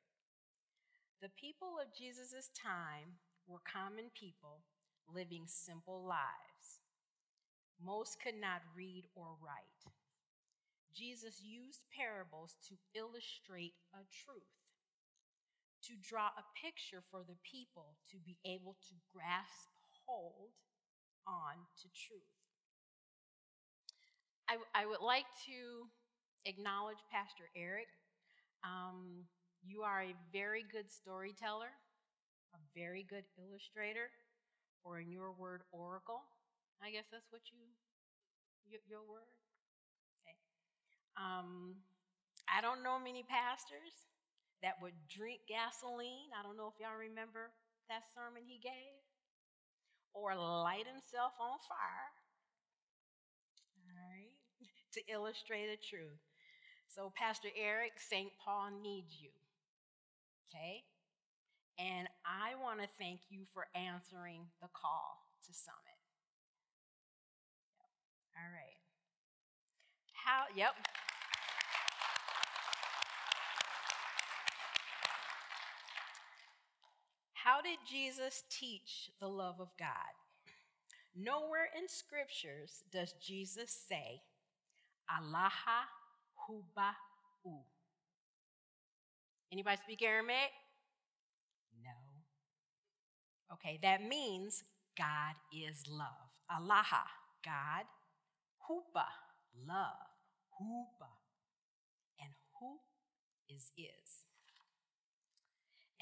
The 1.21 1.31
people 1.39 1.79
of 1.79 1.95
Jesus' 1.95 2.51
time 2.51 3.15
were 3.47 3.63
common 3.63 4.11
people 4.11 4.67
living 5.07 5.47
simple 5.47 6.03
lives. 6.03 6.83
Most 7.79 8.19
could 8.19 8.35
not 8.35 8.59
read 8.75 9.07
or 9.15 9.39
write. 9.39 9.87
Jesus 10.91 11.39
used 11.39 11.87
parables 11.95 12.57
to 12.67 12.75
illustrate 12.91 13.79
a 13.95 14.03
truth, 14.11 14.62
to 15.87 15.93
draw 16.01 16.31
a 16.35 16.45
picture 16.55 17.03
for 17.11 17.23
the 17.27 17.35
people 17.43 17.95
to 18.11 18.17
be 18.23 18.37
able 18.45 18.75
to 18.87 18.95
grasp 19.11 19.69
hold 20.05 20.51
on 21.27 21.55
to 21.81 21.87
truth. 21.91 22.35
I, 24.47 24.59
I 24.75 24.85
would 24.85 24.99
like 24.99 25.27
to 25.47 25.87
acknowledge 26.45 26.99
Pastor 27.11 27.47
Eric. 27.55 27.87
Um, 28.63 29.27
you 29.63 29.81
are 29.83 30.03
a 30.03 30.15
very 30.31 30.63
good 30.67 30.91
storyteller, 30.91 31.71
a 32.53 32.59
very 32.75 33.05
good 33.07 33.23
illustrator, 33.39 34.11
or 34.83 34.99
in 34.99 35.11
your 35.11 35.31
word, 35.31 35.63
oracle. 35.71 36.23
I 36.83 36.91
guess 36.91 37.07
that's 37.11 37.31
what 37.31 37.41
you, 37.51 37.63
your, 38.67 38.81
your 38.87 39.03
word. 39.07 39.31
Um, 41.15 41.75
I 42.49 42.59
don't 42.59 42.83
know 42.83 42.97
many 42.99 43.23
pastors 43.23 44.12
that 44.63 44.79
would 44.81 44.95
drink 45.11 45.43
gasoline. 45.45 46.31
I 46.31 46.41
don't 46.41 46.55
know 46.55 46.71
if 46.71 46.79
y'all 46.79 46.95
remember 46.95 47.51
that 47.91 48.07
sermon 48.15 48.47
he 48.47 48.57
gave. 48.63 48.95
Or 50.15 50.33
light 50.33 50.87
himself 50.87 51.35
on 51.37 51.59
fire. 51.67 52.09
All 53.75 53.91
right. 53.91 54.33
to 54.95 55.01
illustrate 55.11 55.67
the 55.67 55.81
truth. 55.83 56.21
So, 56.87 57.11
Pastor 57.17 57.49
Eric, 57.59 57.97
St. 57.97 58.31
Paul 58.39 58.69
needs 58.81 59.19
you. 59.19 59.33
Okay? 60.47 60.85
And 61.81 62.07
I 62.23 62.53
want 62.61 62.79
to 62.79 62.87
thank 63.01 63.19
you 63.29 63.49
for 63.51 63.65
answering 63.75 64.45
the 64.61 64.69
call 64.71 65.25
to 65.47 65.51
Summit. 65.51 65.99
All 68.37 68.51
right. 68.53 68.77
How, 70.13 70.45
yep. 70.55 70.77
How 77.43 77.61
did 77.61 77.79
Jesus 77.85 78.43
teach 78.49 79.11
the 79.19 79.27
love 79.27 79.59
of 79.59 79.67
God? 79.77 80.13
Nowhere 81.13 81.67
in 81.77 81.89
scriptures 81.89 82.83
does 82.89 83.13
Jesus 83.21 83.69
say, 83.69 84.21
Allaha 85.11 85.83
huba'u. 86.47 87.59
Anybody 89.51 89.77
speak 89.83 90.01
Aramaic? 90.01 90.51
No. 91.83 91.91
Okay, 93.55 93.77
that 93.81 94.07
means 94.07 94.63
God 94.97 95.35
is 95.53 95.83
love. 95.89 96.31
Allaha, 96.49 97.03
God. 97.43 97.83
Huba, 98.69 99.05
love. 99.67 100.07
Huba. 100.61 101.11
And 102.21 102.31
who 102.57 102.77
is 103.49 103.69
is. 103.77 104.23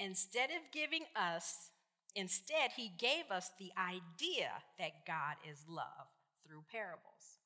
Instead 0.03 0.49
of 0.49 0.71
giving 0.71 1.03
us, 1.15 1.69
instead, 2.15 2.71
he 2.75 2.91
gave 2.97 3.29
us 3.29 3.51
the 3.59 3.71
idea 3.77 4.49
that 4.79 5.05
God 5.05 5.35
is 5.47 5.63
love 5.69 6.07
through 6.43 6.63
parables. 6.71 7.37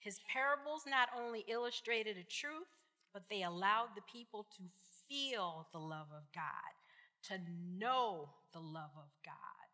His 0.00 0.18
parables 0.32 0.84
not 0.88 1.10
only 1.16 1.44
illustrated 1.48 2.16
a 2.16 2.24
truth, 2.24 2.72
but 3.12 3.24
they 3.28 3.42
allowed 3.42 3.88
the 3.94 4.02
people 4.10 4.46
to 4.56 4.62
feel 5.08 5.68
the 5.72 5.78
love 5.78 6.06
of 6.16 6.22
God, 6.34 6.72
to 7.24 7.38
know 7.78 8.30
the 8.54 8.60
love 8.60 8.96
of 8.96 9.10
God, 9.22 9.68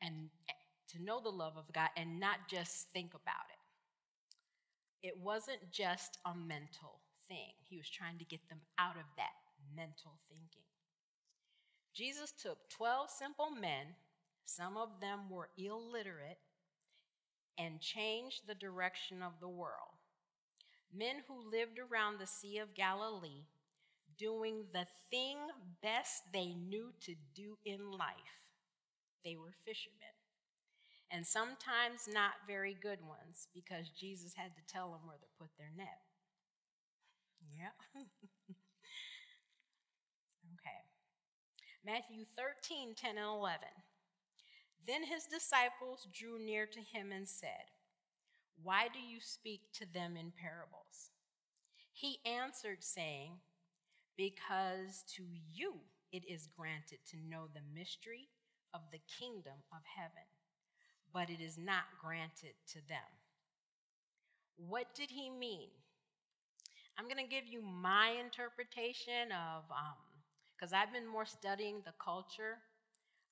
and 0.00 0.30
eh, 0.48 0.52
to 0.88 1.04
know 1.04 1.20
the 1.20 1.28
love 1.28 1.58
of 1.58 1.70
God 1.72 1.90
and 1.98 2.18
not 2.18 2.48
just 2.48 2.88
think 2.94 3.10
about 3.10 3.44
it. 3.52 5.06
It 5.06 5.18
wasn't 5.18 5.70
just 5.70 6.18
a 6.24 6.34
mental 6.34 7.00
thing. 7.28 7.52
He 7.68 7.76
was 7.76 7.88
trying 7.88 8.18
to 8.18 8.24
get 8.24 8.40
them 8.48 8.60
out 8.78 8.96
of 8.96 9.04
that 9.16 9.39
mental 9.74 10.18
thinking. 10.28 10.66
Jesus 11.94 12.32
took 12.32 12.58
12 12.70 13.10
simple 13.10 13.50
men, 13.50 13.94
some 14.44 14.76
of 14.76 15.00
them 15.00 15.28
were 15.28 15.50
illiterate, 15.58 16.38
and 17.58 17.80
changed 17.80 18.42
the 18.46 18.54
direction 18.54 19.22
of 19.22 19.32
the 19.40 19.48
world. 19.48 19.98
Men 20.92 21.16
who 21.28 21.50
lived 21.50 21.78
around 21.78 22.18
the 22.18 22.26
Sea 22.26 22.58
of 22.58 22.74
Galilee, 22.74 23.44
doing 24.18 24.64
the 24.72 24.86
thing 25.10 25.38
best 25.82 26.22
they 26.32 26.54
knew 26.54 26.92
to 27.02 27.14
do 27.34 27.56
in 27.64 27.90
life. 27.90 28.40
They 29.24 29.36
were 29.36 29.52
fishermen. 29.64 30.14
And 31.10 31.26
sometimes 31.26 32.08
not 32.12 32.32
very 32.46 32.76
good 32.80 33.00
ones 33.02 33.48
because 33.52 33.88
Jesus 33.90 34.34
had 34.36 34.54
to 34.56 34.72
tell 34.72 34.92
them 34.92 35.00
where 35.06 35.18
to 35.18 35.26
put 35.38 35.50
their 35.58 35.70
net. 35.76 35.98
Yeah. 37.52 38.02
Matthew 41.84 42.24
13, 42.36 42.94
10, 42.94 43.16
and 43.16 43.26
11. 43.26 43.68
Then 44.86 45.04
his 45.04 45.24
disciples 45.24 46.06
drew 46.12 46.38
near 46.38 46.66
to 46.66 46.80
him 46.80 47.12
and 47.12 47.28
said, 47.28 47.72
Why 48.62 48.88
do 48.92 48.98
you 48.98 49.18
speak 49.20 49.60
to 49.74 49.86
them 49.90 50.16
in 50.16 50.32
parables? 50.36 51.10
He 51.92 52.18
answered, 52.26 52.82
saying, 52.84 53.32
Because 54.16 55.04
to 55.16 55.22
you 55.52 55.74
it 56.12 56.24
is 56.28 56.48
granted 56.56 56.98
to 57.10 57.16
know 57.28 57.46
the 57.52 57.78
mystery 57.78 58.28
of 58.74 58.80
the 58.92 59.00
kingdom 59.18 59.64
of 59.72 59.80
heaven, 59.96 60.28
but 61.12 61.30
it 61.30 61.42
is 61.42 61.56
not 61.56 61.84
granted 62.02 62.54
to 62.72 62.78
them. 62.88 63.08
What 64.56 64.94
did 64.94 65.10
he 65.10 65.30
mean? 65.30 65.70
I'm 66.98 67.08
going 67.08 67.24
to 67.24 67.30
give 67.30 67.46
you 67.46 67.62
my 67.62 68.16
interpretation 68.22 69.32
of 69.32 69.64
um, 69.70 69.96
because 70.60 70.72
I've 70.74 70.92
been 70.92 71.06
more 71.06 71.24
studying 71.24 71.76
the 71.86 71.92
culture, 72.02 72.58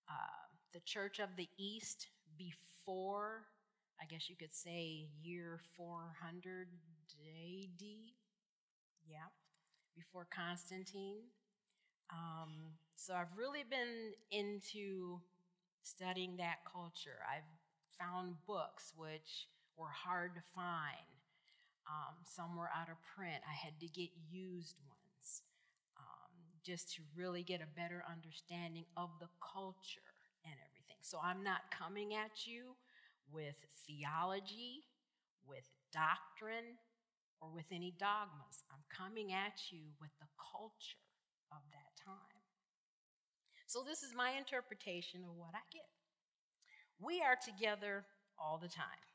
uh, 0.08 0.48
the 0.72 0.80
Church 0.80 1.18
of 1.18 1.36
the 1.36 1.48
East 1.58 2.06
before, 2.38 3.42
I 4.00 4.06
guess 4.06 4.30
you 4.30 4.36
could 4.36 4.54
say, 4.54 5.08
year 5.22 5.60
400 5.76 6.68
AD. 7.20 7.84
Yeah, 9.06 9.28
before 9.94 10.26
Constantine. 10.34 11.16
Um, 12.10 12.72
so 12.96 13.12
I've 13.14 13.36
really 13.36 13.64
been 13.68 14.12
into 14.30 15.20
studying 15.82 16.38
that 16.38 16.58
culture. 16.70 17.20
I've 17.28 17.48
found 17.98 18.36
books 18.46 18.92
which 18.96 19.48
were 19.76 19.92
hard 19.92 20.34
to 20.34 20.40
find. 20.54 21.08
Um, 21.86 22.16
some 22.24 22.56
were 22.56 22.70
out 22.74 22.88
of 22.88 22.96
print. 23.16 23.42
I 23.48 23.54
had 23.54 23.80
to 23.80 23.86
get 23.86 24.10
used 24.30 24.76
ones 24.86 24.97
just 26.68 26.92
to 26.92 27.00
really 27.16 27.42
get 27.42 27.64
a 27.64 27.76
better 27.80 28.04
understanding 28.04 28.84
of 28.94 29.08
the 29.20 29.28
culture 29.40 30.04
and 30.44 30.52
everything. 30.68 31.00
So 31.00 31.16
I'm 31.24 31.42
not 31.42 31.72
coming 31.72 32.12
at 32.12 32.44
you 32.44 32.76
with 33.32 33.56
theology, 33.88 34.84
with 35.48 35.64
doctrine, 35.96 36.76
or 37.40 37.48
with 37.48 37.72
any 37.72 37.94
dogmas. 37.98 38.60
I'm 38.68 38.84
coming 38.92 39.32
at 39.32 39.72
you 39.72 39.80
with 39.98 40.12
the 40.20 40.28
culture 40.36 41.00
of 41.50 41.64
that 41.72 41.96
time. 42.04 42.44
So 43.66 43.80
this 43.80 44.02
is 44.02 44.12
my 44.14 44.32
interpretation 44.36 45.24
of 45.24 45.36
what 45.36 45.54
I 45.54 45.64
get. 45.72 45.88
We 47.00 47.22
are 47.22 47.36
together 47.40 48.04
all 48.38 48.58
the 48.60 48.68
time. 48.68 49.08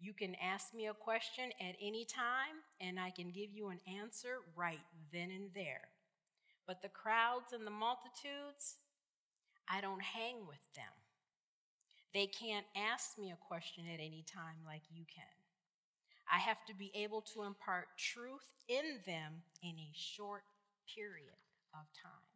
You 0.00 0.12
can 0.12 0.34
ask 0.42 0.74
me 0.74 0.88
a 0.88 0.94
question 0.94 1.52
at 1.60 1.76
any 1.80 2.04
time, 2.04 2.64
and 2.80 2.98
I 2.98 3.10
can 3.10 3.30
give 3.30 3.52
you 3.52 3.68
an 3.68 3.80
answer 3.86 4.40
right 4.56 4.80
then 5.12 5.30
and 5.30 5.50
there. 5.54 5.86
But 6.66 6.82
the 6.82 6.88
crowds 6.88 7.52
and 7.52 7.66
the 7.66 7.70
multitudes, 7.70 8.76
I 9.68 9.80
don't 9.80 10.02
hang 10.02 10.46
with 10.46 10.74
them. 10.74 10.92
They 12.12 12.26
can't 12.26 12.66
ask 12.76 13.18
me 13.18 13.30
a 13.30 13.46
question 13.48 13.84
at 13.92 14.00
any 14.00 14.24
time 14.26 14.64
like 14.66 14.82
you 14.92 15.04
can. 15.12 15.24
I 16.32 16.38
have 16.38 16.64
to 16.66 16.74
be 16.74 16.92
able 16.94 17.22
to 17.34 17.42
impart 17.42 17.88
truth 17.96 18.54
in 18.68 19.00
them 19.06 19.42
in 19.62 19.70
a 19.78 19.90
short 19.94 20.42
period 20.94 21.38
of 21.74 21.86
time. 22.00 22.30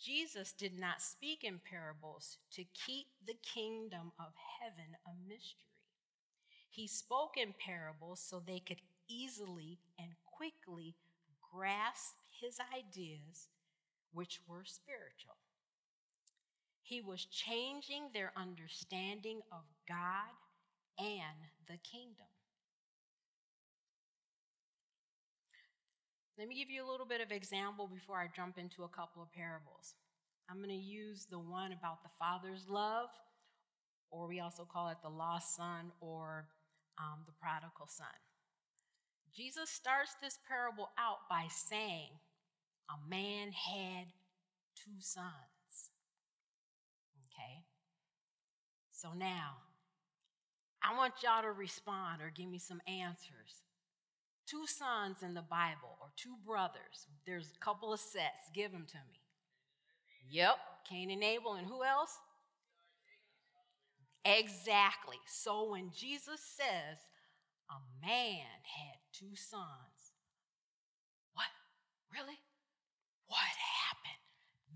Jesus 0.00 0.52
did 0.52 0.78
not 0.78 1.02
speak 1.02 1.42
in 1.42 1.60
parables 1.68 2.38
to 2.52 2.64
keep 2.86 3.06
the 3.26 3.36
kingdom 3.42 4.12
of 4.18 4.32
heaven 4.60 4.96
a 5.06 5.10
mystery. 5.28 5.66
He 6.70 6.86
spoke 6.86 7.36
in 7.36 7.54
parables 7.58 8.20
so 8.20 8.40
they 8.40 8.60
could 8.60 8.80
easily 9.08 9.78
and 9.98 10.10
quickly 10.24 10.94
grasp 11.52 12.14
his 12.40 12.58
ideas, 12.72 13.48
which 14.12 14.40
were 14.46 14.64
spiritual. 14.64 15.36
He 16.82 17.00
was 17.00 17.26
changing 17.26 18.10
their 18.14 18.32
understanding 18.36 19.40
of 19.52 19.64
God 19.86 20.32
and 20.98 21.38
the 21.66 21.78
kingdom. 21.78 22.26
Let 26.38 26.48
me 26.48 26.54
give 26.54 26.70
you 26.70 26.86
a 26.86 26.88
little 26.88 27.04
bit 27.04 27.20
of 27.20 27.32
example 27.32 27.88
before 27.92 28.16
I 28.16 28.28
jump 28.34 28.58
into 28.58 28.84
a 28.84 28.88
couple 28.88 29.22
of 29.22 29.32
parables. 29.32 29.94
I'm 30.48 30.58
going 30.58 30.68
to 30.68 30.74
use 30.74 31.26
the 31.28 31.38
one 31.38 31.72
about 31.72 32.02
the 32.02 32.08
father's 32.18 32.68
love, 32.68 33.08
or 34.10 34.28
we 34.28 34.40
also 34.40 34.64
call 34.64 34.88
it 34.88 34.98
the 35.02 35.10
lost 35.10 35.56
son 35.56 35.90
or 36.00 36.46
um, 36.96 37.20
the 37.26 37.32
prodigal 37.32 37.86
son. 37.88 38.06
Jesus 39.34 39.70
starts 39.70 40.14
this 40.22 40.38
parable 40.48 40.90
out 40.98 41.28
by 41.30 41.46
saying, 41.50 42.10
A 42.90 43.08
man 43.08 43.52
had 43.52 44.06
two 44.74 45.00
sons. 45.00 45.90
Okay? 47.24 47.64
So 48.92 49.08
now, 49.16 49.56
I 50.82 50.96
want 50.96 51.14
y'all 51.22 51.42
to 51.42 51.52
respond 51.52 52.22
or 52.22 52.32
give 52.34 52.48
me 52.48 52.58
some 52.58 52.80
answers 52.86 53.62
two 54.48 54.66
sons 54.66 55.22
in 55.22 55.34
the 55.34 55.42
Bible 55.42 55.98
or 56.00 56.08
two 56.16 56.34
brothers. 56.46 57.06
There's 57.26 57.52
a 57.54 57.64
couple 57.64 57.92
of 57.92 58.00
sets. 58.00 58.48
Give 58.54 58.72
them 58.72 58.86
to 58.88 58.96
me. 58.96 59.20
Yep, 60.30 60.56
Cain 60.88 61.10
and 61.10 61.22
Abel, 61.22 61.54
and 61.54 61.66
who 61.66 61.84
else? 61.84 62.18
Exactly. 64.24 65.16
So 65.26 65.70
when 65.70 65.90
Jesus 65.94 66.40
says 66.40 66.98
a 67.70 68.06
man 68.06 68.46
had 68.64 68.96
two 69.12 69.34
sons, 69.34 70.14
what? 71.34 71.48
Really? 72.12 72.38
What 73.26 73.38
happened? 73.86 74.22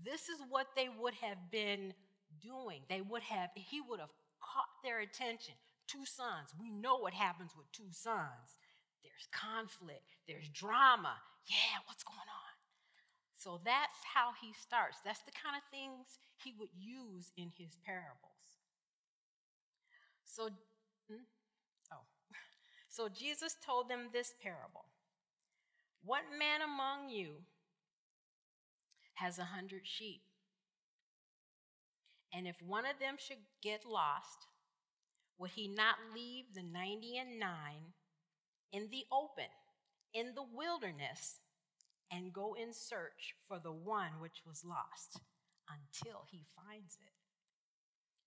This 0.05 0.29
is 0.29 0.39
what 0.49 0.67
they 0.75 0.89
would 0.89 1.15
have 1.15 1.51
been 1.51 1.93
doing. 2.41 2.81
They 2.89 3.01
would 3.01 3.23
have, 3.23 3.49
he 3.55 3.81
would 3.81 3.99
have 3.99 4.13
caught 4.39 4.83
their 4.83 4.99
attention. 4.99 5.55
Two 5.87 6.05
sons. 6.05 6.53
We 6.59 6.69
know 6.69 6.97
what 6.97 7.13
happens 7.13 7.51
with 7.57 7.71
two 7.71 7.91
sons 7.91 8.57
there's 9.03 9.27
conflict, 9.29 10.15
there's 10.27 10.47
drama. 10.49 11.19
Yeah, 11.45 11.83
what's 11.85 12.03
going 12.03 12.17
on? 12.17 12.53
So 13.35 13.59
that's 13.63 13.99
how 14.15 14.31
he 14.39 14.55
starts. 14.55 14.97
That's 15.03 15.21
the 15.27 15.35
kind 15.35 15.59
of 15.59 15.63
things 15.67 16.17
he 16.39 16.55
would 16.57 16.71
use 16.71 17.31
in 17.35 17.51
his 17.59 17.75
parables. 17.83 18.63
So, 20.23 20.49
hmm? 21.11 21.27
So 22.93 23.09
Jesus 23.09 23.57
told 23.65 23.89
them 23.89 24.09
this 24.13 24.33
parable 24.39 24.85
What 26.05 26.21
man 26.37 26.61
among 26.61 27.09
you 27.09 27.41
has 29.15 29.39
a 29.39 29.45
hundred 29.45 29.81
sheep? 29.83 30.21
And 32.31 32.47
if 32.47 32.61
one 32.61 32.85
of 32.85 32.99
them 32.99 33.15
should 33.17 33.41
get 33.63 33.81
lost, 33.83 34.45
would 35.39 35.51
he 35.51 35.67
not 35.67 35.95
leave 36.13 36.45
the 36.53 36.61
ninety 36.61 37.17
and 37.17 37.39
nine 37.39 37.93
in 38.71 38.89
the 38.91 39.05
open, 39.11 39.49
in 40.13 40.35
the 40.35 40.43
wilderness, 40.43 41.39
and 42.11 42.31
go 42.31 42.53
in 42.53 42.73
search 42.73 43.33
for 43.47 43.57
the 43.57 43.71
one 43.71 44.19
which 44.19 44.43
was 44.45 44.63
lost 44.63 45.19
until 45.67 46.25
he 46.29 46.45
finds 46.55 46.95
it. 47.01 47.13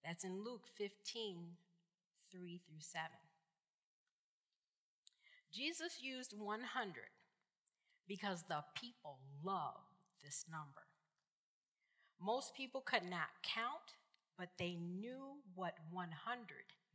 That's 0.05 0.25
in 0.25 0.45
Luke 0.45 0.67
15, 0.77 1.57
3 2.33 2.61
through 2.67 2.81
7. 2.81 3.26
Jesus 5.57 5.99
used 6.03 6.35
100 6.37 6.95
because 8.07 8.45
the 8.49 8.63
people 8.79 9.19
loved 9.43 9.95
this 10.23 10.45
number. 10.51 10.83
Most 12.21 12.55
people 12.55 12.83
could 12.83 13.05
not 13.05 13.29
count, 13.43 13.97
but 14.39 14.51
they 14.59 14.77
knew 14.77 15.37
what 15.55 15.75
100 15.91 16.47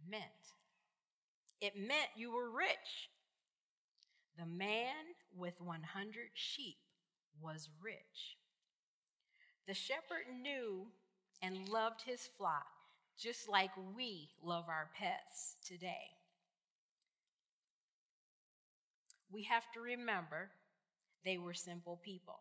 meant. 0.09 0.23
It 1.59 1.75
meant 1.75 2.09
you 2.15 2.31
were 2.33 2.49
rich 2.49 3.09
the 4.37 4.45
man 4.45 5.13
with 5.35 5.59
100 5.61 6.13
sheep 6.33 6.77
was 7.39 7.69
rich. 7.81 8.37
The 9.67 9.73
shepherd 9.73 10.25
knew 10.41 10.87
and 11.41 11.69
loved 11.69 12.01
his 12.01 12.27
flock 12.37 12.65
just 13.19 13.47
like 13.49 13.71
we 13.95 14.29
love 14.43 14.65
our 14.67 14.89
pets 14.97 15.57
today. 15.63 16.20
We 19.31 19.43
have 19.43 19.71
to 19.73 19.79
remember 19.81 20.49
they 21.23 21.37
were 21.37 21.53
simple 21.53 21.99
people. 22.03 22.39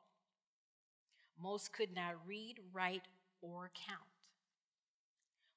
Most 1.41 1.73
could 1.73 1.95
not 1.95 2.27
read, 2.27 2.57
write, 2.73 3.07
or 3.41 3.71
count. 3.87 4.01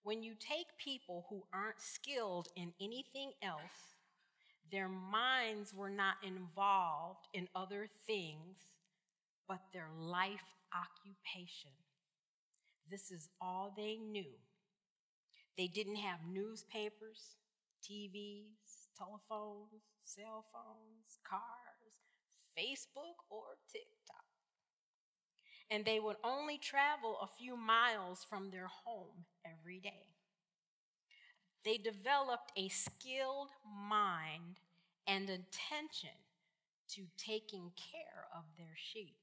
When 0.04 0.22
you 0.22 0.34
take 0.40 0.78
people 0.78 1.26
who 1.30 1.44
aren't 1.54 1.82
skilled 1.82 2.50
in 2.56 2.74
anything 2.80 3.32
else 3.42 3.94
their 4.72 4.90
minds 4.90 5.74
were 5.74 5.90
not 5.90 6.16
involved 6.24 7.28
in 7.34 7.48
other 7.56 7.88
things 8.08 8.58
but 9.48 9.60
their 9.74 9.90
life 10.00 10.56
occupation. 10.74 11.72
This 12.90 13.12
is 13.12 13.30
all 13.42 13.74
they 13.76 13.98
knew. 13.98 14.32
They 15.58 15.68
didn't 15.68 15.98
have 15.98 16.20
newspapers, 16.28 17.36
TVs, 17.84 18.63
telephones, 18.98 19.84
cell 20.04 20.46
phones, 20.52 21.18
cars, 21.28 22.02
Facebook, 22.58 23.18
or 23.30 23.58
TikTok. 23.72 24.24
And 25.72 25.86
they 25.86 26.00
would 26.00 26.18
only 26.24 26.58
travel 26.58 27.18
a 27.22 27.28
few 27.28 27.58
miles 27.58 28.26
from 28.30 28.52
their 28.52 28.68
home 28.68 29.26
every 29.46 29.80
day. 29.80 30.08
They 31.66 31.78
developed 31.78 32.52
a 32.58 32.68
skilled 32.70 33.50
mind 33.90 34.60
and 35.08 35.24
attention 35.30 36.10
to 36.90 37.04
taking 37.18 37.72
care 37.76 38.28
of 38.36 38.44
their 38.58 38.76
sheep. 38.76 39.16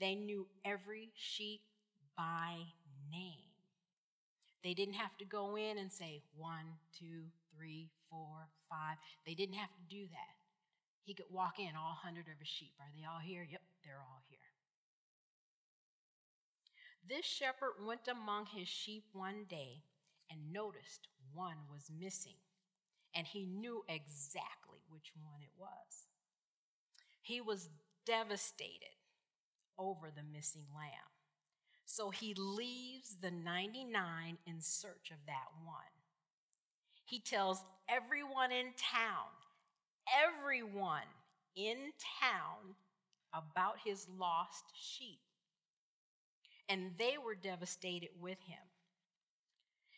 They 0.00 0.14
knew 0.14 0.46
every 0.64 1.10
sheep 1.14 1.60
by 2.16 2.56
name. 3.10 3.50
They 4.62 4.74
didn't 4.74 4.94
have 4.94 5.16
to 5.18 5.24
go 5.24 5.56
in 5.56 5.78
and 5.78 5.90
say 5.90 6.22
one, 6.36 6.78
two, 6.98 7.24
three, 7.60 7.90
four, 8.08 8.48
five. 8.70 8.96
They 9.26 9.34
didn't 9.34 9.56
have 9.56 9.68
to 9.68 9.82
do 9.94 10.06
that. 10.10 10.34
He 11.04 11.12
could 11.14 11.26
walk 11.30 11.58
in, 11.58 11.76
all 11.76 11.96
hundred 12.00 12.26
of 12.32 12.38
his 12.38 12.48
sheep. 12.48 12.72
Are 12.80 12.90
they 12.96 13.04
all 13.04 13.20
here? 13.20 13.46
Yep, 13.48 13.60
they're 13.84 14.00
all 14.00 14.22
here. 14.28 14.38
This 17.06 17.26
shepherd 17.26 17.84
went 17.84 18.08
among 18.08 18.46
his 18.46 18.68
sheep 18.68 19.04
one 19.12 19.44
day 19.48 19.82
and 20.30 20.52
noticed 20.52 21.08
one 21.34 21.56
was 21.70 21.90
missing, 21.90 22.38
and 23.14 23.26
he 23.26 23.44
knew 23.44 23.82
exactly 23.88 24.80
which 24.88 25.12
one 25.22 25.42
it 25.42 25.52
was. 25.58 26.06
He 27.20 27.40
was 27.40 27.68
devastated 28.06 28.96
over 29.78 30.10
the 30.14 30.22
missing 30.22 30.66
lamb. 30.74 31.10
So 31.84 32.10
he 32.10 32.34
leaves 32.34 33.16
the 33.20 33.32
99 33.32 34.38
in 34.46 34.60
search 34.60 35.10
of 35.10 35.18
that 35.26 35.48
one. 35.64 35.99
He 37.10 37.18
tells 37.18 37.64
everyone 37.88 38.52
in 38.52 38.66
town, 38.78 39.26
everyone 40.06 41.10
in 41.56 41.90
town 42.20 42.76
about 43.34 43.78
his 43.84 44.06
lost 44.16 44.62
sheep. 44.80 45.18
And 46.68 46.92
they 46.98 47.16
were 47.18 47.34
devastated 47.34 48.10
with 48.20 48.38
him. 48.46 48.62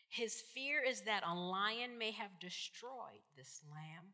His 0.09 0.41
fear 0.55 0.81
is 0.83 1.01
that 1.01 1.21
a 1.23 1.35
lion 1.35 1.99
may 1.99 2.09
have 2.13 2.39
destroyed 2.41 3.21
this 3.37 3.61
lamb. 3.71 4.13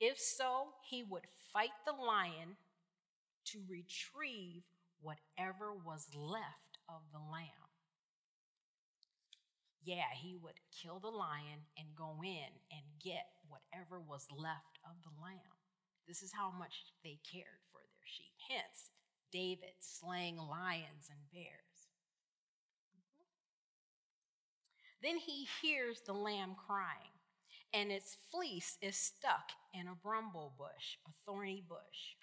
If 0.00 0.18
so, 0.18 0.70
he 0.90 1.04
would 1.04 1.26
fight 1.52 1.70
the 1.86 1.92
lion 1.92 2.56
to 3.44 3.60
retrieve 3.68 4.64
whatever 5.00 5.72
was 5.72 6.08
left 6.16 6.78
of 6.88 7.02
the 7.12 7.20
lamb. 7.20 7.61
Yeah, 9.84 10.10
he 10.14 10.36
would 10.36 10.60
kill 10.70 11.00
the 11.00 11.08
lion 11.08 11.66
and 11.76 11.88
go 11.96 12.22
in 12.22 12.52
and 12.70 12.82
get 13.02 13.26
whatever 13.48 13.98
was 13.98 14.26
left 14.30 14.78
of 14.84 14.94
the 15.02 15.10
lamb. 15.20 15.58
This 16.06 16.22
is 16.22 16.32
how 16.32 16.52
much 16.56 16.84
they 17.02 17.18
cared 17.30 17.62
for 17.72 17.80
their 17.80 18.06
sheep. 18.06 18.32
Hence, 18.48 18.90
David 19.32 19.74
slaying 19.80 20.36
lions 20.36 21.10
and 21.10 21.18
bears. 21.32 21.88
Mm-hmm. 22.94 23.26
Then 25.02 25.16
he 25.18 25.48
hears 25.60 26.02
the 26.06 26.12
lamb 26.12 26.54
crying, 26.66 27.18
and 27.72 27.90
its 27.90 28.16
fleece 28.30 28.78
is 28.80 28.96
stuck 28.96 29.50
in 29.74 29.88
a 29.88 29.94
bramble 29.94 30.52
bush, 30.56 30.98
a 31.08 31.10
thorny 31.26 31.62
bush. 31.68 32.16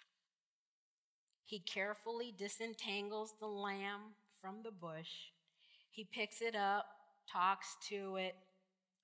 He 1.45 1.59
carefully 1.59 2.33
disentangles 2.37 3.33
the 3.39 3.47
lamb 3.47 4.13
from 4.39 4.61
the 4.63 4.71
bush. 4.71 5.31
He 5.89 6.03
picks 6.03 6.41
it 6.41 6.55
up, 6.55 6.85
talks 7.31 7.77
to 7.89 8.15
it, 8.15 8.35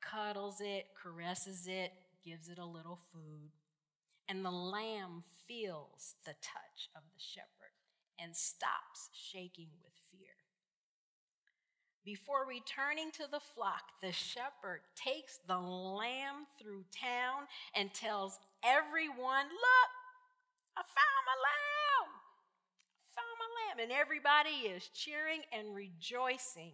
cuddles 0.01 0.61
it, 0.61 0.85
caresses 1.01 1.67
it, 1.67 1.91
gives 2.23 2.49
it 2.49 2.57
a 2.57 2.65
little 2.65 2.99
food. 3.13 3.51
And 4.27 4.43
the 4.43 4.51
lamb 4.51 5.23
feels 5.47 6.15
the 6.25 6.33
touch 6.41 6.89
of 6.95 7.03
the 7.13 7.21
shepherd 7.21 7.75
and 8.19 8.35
stops 8.35 9.09
shaking 9.13 9.69
with 9.83 9.93
fear. 10.11 10.33
Before 12.03 12.45
returning 12.47 13.11
to 13.13 13.25
the 13.29 13.39
flock, 13.39 13.83
the 14.01 14.11
shepherd 14.11 14.81
takes 14.95 15.39
the 15.47 15.57
lamb 15.57 16.45
through 16.59 16.85
town 16.93 17.47
and 17.75 17.93
tells 17.93 18.39
everyone, 18.63 19.45
Look, 19.49 19.91
I 20.77 20.81
found 20.81 21.21
my 21.25 21.37
lamb! 21.41 22.09
I 23.01 23.05
found 23.13 23.37
my 23.41 23.49
lamb. 23.57 23.79
And 23.83 23.91
everybody 23.91 24.69
is 24.69 24.87
cheering 24.93 25.41
and 25.51 25.75
rejoicing 25.75 26.73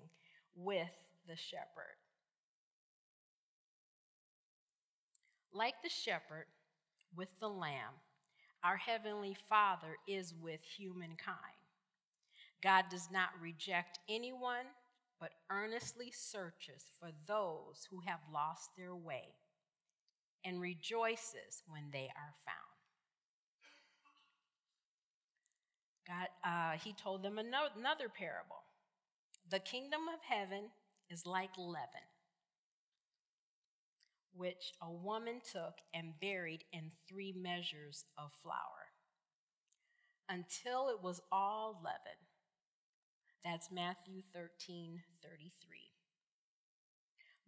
with 0.55 1.10
the 1.27 1.35
shepherd. 1.35 1.97
Like 5.53 5.75
the 5.83 5.89
shepherd 5.89 6.45
with 7.15 7.29
the 7.39 7.49
lamb, 7.49 7.93
our 8.63 8.77
Heavenly 8.77 9.35
Father 9.49 9.97
is 10.07 10.33
with 10.41 10.61
humankind. 10.77 11.37
God 12.63 12.85
does 12.89 13.09
not 13.11 13.29
reject 13.41 13.99
anyone 14.07 14.65
but 15.19 15.31
earnestly 15.51 16.11
searches 16.11 16.85
for 16.99 17.11
those 17.27 17.87
who 17.89 17.99
have 18.05 18.19
lost 18.33 18.71
their 18.75 18.95
way 18.95 19.35
and 20.43 20.59
rejoices 20.59 21.61
when 21.67 21.83
they 21.91 22.09
are 22.15 22.33
found. 22.43 22.71
God, 26.07 26.27
uh, 26.43 26.77
he 26.83 26.93
told 26.93 27.21
them 27.21 27.37
another 27.37 28.09
parable. 28.09 28.63
The 29.49 29.59
kingdom 29.59 30.01
of 30.11 30.19
heaven 30.27 30.71
is 31.11 31.25
like 31.25 31.51
leaven, 31.57 32.07
which 34.33 34.73
a 34.81 34.89
woman 34.91 35.41
took 35.51 35.75
and 35.93 36.13
buried 36.21 36.63
in 36.71 36.91
three 37.07 37.33
measures 37.33 38.05
of 38.17 38.31
flour 38.41 38.91
until 40.29 40.89
it 40.89 41.03
was 41.03 41.21
all 41.31 41.81
leaven. 41.83 42.17
That's 43.43 43.71
Matthew 43.71 44.21
13 44.33 45.01
33. 45.21 45.91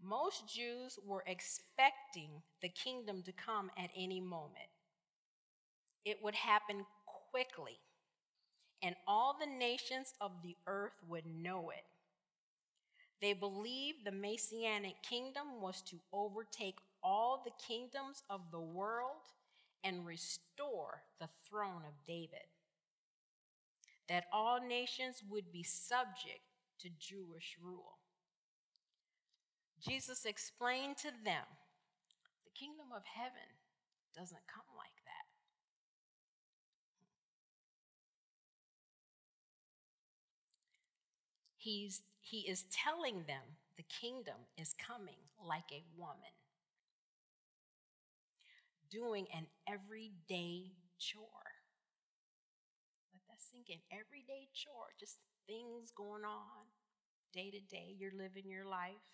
Most 0.02 0.48
Jews 0.54 1.00
were 1.06 1.24
expecting 1.26 2.42
the 2.62 2.70
kingdom 2.70 3.24
to 3.24 3.32
come 3.32 3.72
at 3.78 3.90
any 3.96 4.20
moment. 4.20 4.70
It 6.04 6.18
would 6.22 6.36
happen 6.36 6.86
quickly, 7.32 7.80
and 8.82 8.96
all 9.08 9.38
the 9.40 9.46
nations 9.46 10.14
of 10.20 10.32
the 10.44 10.58
earth 10.68 10.94
would 11.08 11.26
know 11.26 11.70
it. 11.70 11.86
They 13.24 13.32
believed 13.32 14.04
the 14.04 14.12
Messianic 14.12 15.02
kingdom 15.02 15.62
was 15.62 15.82
to 15.84 15.96
overtake 16.12 16.78
all 17.02 17.42
the 17.46 17.54
kingdoms 17.66 18.22
of 18.30 18.42
the 18.52 18.60
world 18.60 19.32
and 19.82 20.06
restore 20.06 21.04
the 21.22 21.30
throne 21.50 21.84
of 21.88 21.94
David 22.06 22.44
that 24.10 24.26
all 24.34 24.60
nations 24.60 25.24
would 25.30 25.54
be 25.54 25.64
subject 25.64 26.42
to 26.82 26.90
Jewish 27.00 27.56
rule. 27.64 27.98
Jesus 29.88 30.26
explained 30.26 30.98
to 30.98 31.12
them 31.24 31.46
the 32.44 32.52
kingdom 32.60 32.88
of 32.94 33.04
heaven 33.06 33.48
doesn't 34.14 34.48
come 34.54 34.66
like 34.78 35.00
that. 35.06 35.28
He's, 41.56 42.02
he 42.34 42.50
is 42.50 42.66
telling 42.72 43.26
them 43.28 43.62
the 43.78 43.84
kingdom 43.84 44.50
is 44.58 44.74
coming 44.74 45.22
like 45.48 45.70
a 45.72 45.84
woman, 45.96 46.34
doing 48.90 49.28
an 49.32 49.46
everyday 49.68 50.72
chore 50.98 51.54
sinking. 53.52 53.82
Everyday 53.92 54.48
chore, 54.54 54.94
just 55.00 55.18
things 55.48 55.92
going 55.96 56.24
on 56.24 56.66
day 57.34 57.52
to 57.52 57.60
day. 57.60 57.94
You're 57.98 58.18
living 58.18 58.50
your 58.50 58.66
life. 58.66 59.10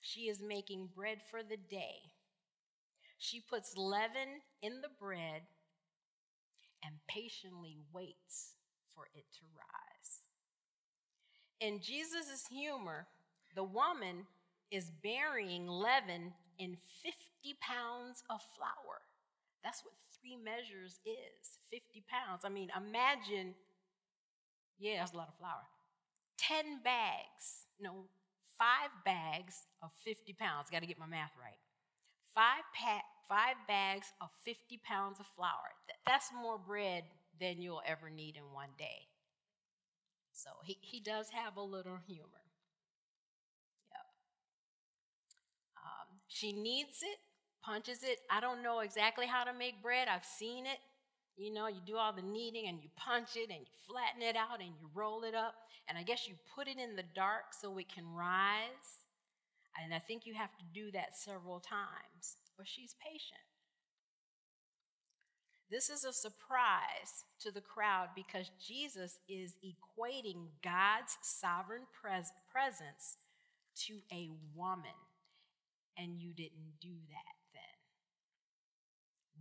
She 0.00 0.22
is 0.22 0.40
making 0.40 0.88
bread 0.94 1.18
for 1.30 1.42
the 1.42 1.56
day. 1.56 2.12
She 3.18 3.40
puts 3.40 3.76
leaven 3.76 4.42
in 4.62 4.80
the 4.82 4.90
bread 4.98 5.42
and 6.84 6.96
patiently 7.08 7.78
waits 7.92 8.54
for 8.94 9.06
it 9.14 9.24
to 9.38 9.44
rise. 9.56 10.23
In 11.64 11.80
Jesus' 11.80 12.46
humor, 12.50 13.06
the 13.54 13.64
woman 13.64 14.26
is 14.70 14.92
burying 15.02 15.66
leaven 15.66 16.34
in 16.58 16.76
50 17.02 17.56
pounds 17.58 18.22
of 18.28 18.40
flour. 18.54 19.00
That's 19.62 19.82
what 19.82 19.94
three 20.20 20.36
measures 20.36 21.00
is 21.06 21.56
50 21.70 22.04
pounds. 22.06 22.42
I 22.44 22.50
mean, 22.50 22.68
imagine, 22.76 23.54
yeah, 24.78 24.98
that's 24.98 25.14
a 25.14 25.16
lot 25.16 25.28
of 25.28 25.38
flour. 25.38 25.64
10 26.36 26.82
bags, 26.84 27.72
no, 27.80 28.04
five 28.58 28.90
bags 29.06 29.54
of 29.82 29.88
50 30.04 30.34
pounds. 30.34 30.68
Got 30.70 30.80
to 30.80 30.86
get 30.86 30.98
my 30.98 31.06
math 31.06 31.32
right. 31.40 31.56
Five, 32.34 32.64
pack, 32.74 33.04
five 33.26 33.56
bags 33.66 34.12
of 34.20 34.28
50 34.44 34.82
pounds 34.84 35.18
of 35.18 35.24
flour. 35.34 35.72
That's 36.06 36.28
more 36.38 36.58
bread 36.58 37.04
than 37.40 37.62
you'll 37.62 37.80
ever 37.88 38.10
need 38.10 38.36
in 38.36 38.52
one 38.52 38.76
day. 38.76 39.08
So 40.34 40.50
he, 40.64 40.78
he 40.82 41.00
does 41.00 41.30
have 41.30 41.56
a 41.56 41.62
little 41.62 41.98
humor. 42.06 42.44
Yep. 43.90 44.06
Um, 45.78 46.20
she 46.28 46.52
kneads 46.52 46.98
it 47.02 47.18
punches 47.64 48.02
it. 48.02 48.18
I 48.30 48.40
don't 48.40 48.62
know 48.62 48.80
exactly 48.80 49.26
how 49.26 49.44
to 49.44 49.52
make 49.54 49.82
bread. 49.82 50.08
I've 50.08 50.24
seen 50.24 50.66
it. 50.66 50.78
You 51.36 51.52
know, 51.52 51.66
you 51.66 51.80
do 51.86 51.96
all 51.96 52.12
the 52.12 52.22
kneading 52.22 52.68
and 52.68 52.78
you 52.82 52.90
punch 52.96 53.30
it 53.36 53.50
and 53.50 53.60
you 53.60 53.72
flatten 53.88 54.22
it 54.22 54.36
out 54.36 54.60
and 54.60 54.70
you 54.78 54.88
roll 54.94 55.24
it 55.24 55.34
up. 55.34 55.54
And 55.88 55.98
I 55.98 56.02
guess 56.02 56.28
you 56.28 56.34
put 56.54 56.68
it 56.68 56.78
in 56.78 56.94
the 56.94 57.04
dark 57.14 57.54
so 57.58 57.76
it 57.78 57.92
can 57.92 58.06
rise. 58.06 59.08
And 59.82 59.92
I 59.94 59.98
think 59.98 60.26
you 60.26 60.34
have 60.34 60.56
to 60.58 60.64
do 60.72 60.92
that 60.92 61.16
several 61.16 61.60
times. 61.60 62.36
But 62.56 62.68
she's 62.68 62.94
patient. 63.02 63.53
This 65.70 65.90
is 65.90 66.04
a 66.04 66.12
surprise 66.12 67.24
to 67.40 67.50
the 67.50 67.60
crowd 67.62 68.08
because 68.14 68.50
Jesus 68.64 69.18
is 69.28 69.56
equating 69.64 70.48
God's 70.62 71.16
sovereign 71.22 71.82
pres- 72.00 72.32
presence 72.52 73.18
to 73.86 74.00
a 74.12 74.30
woman. 74.54 74.94
And 75.98 76.20
you 76.20 76.32
didn't 76.34 76.78
do 76.80 76.94
that 77.10 77.36
then. 77.54 77.62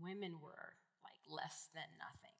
women 0.01 0.39
were 0.41 0.75
like 1.03 1.21
less 1.29 1.69
than 1.73 1.83
nothing. 1.99 2.35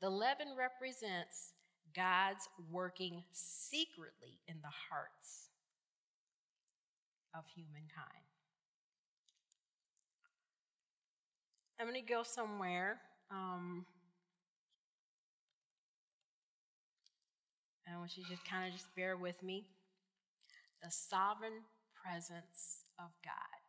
The 0.00 0.10
leaven 0.10 0.48
represents 0.58 1.54
God's 1.94 2.48
working 2.70 3.24
secretly 3.32 4.40
in 4.48 4.56
the 4.62 4.72
hearts 4.90 5.50
of 7.36 7.44
humankind. 7.54 8.33
I'm 11.80 11.86
going 11.86 12.00
to 12.00 12.12
go 12.12 12.22
somewhere. 12.22 12.98
Um, 13.30 13.84
I 17.92 17.98
want 17.98 18.16
you 18.16 18.24
to 18.24 18.30
just 18.30 18.44
kind 18.44 18.66
of 18.66 18.72
just 18.72 18.94
bear 18.94 19.16
with 19.16 19.42
me. 19.42 19.66
The 20.82 20.90
sovereign 20.90 21.64
presence 22.02 22.84
of 22.98 23.10
God. 23.24 23.64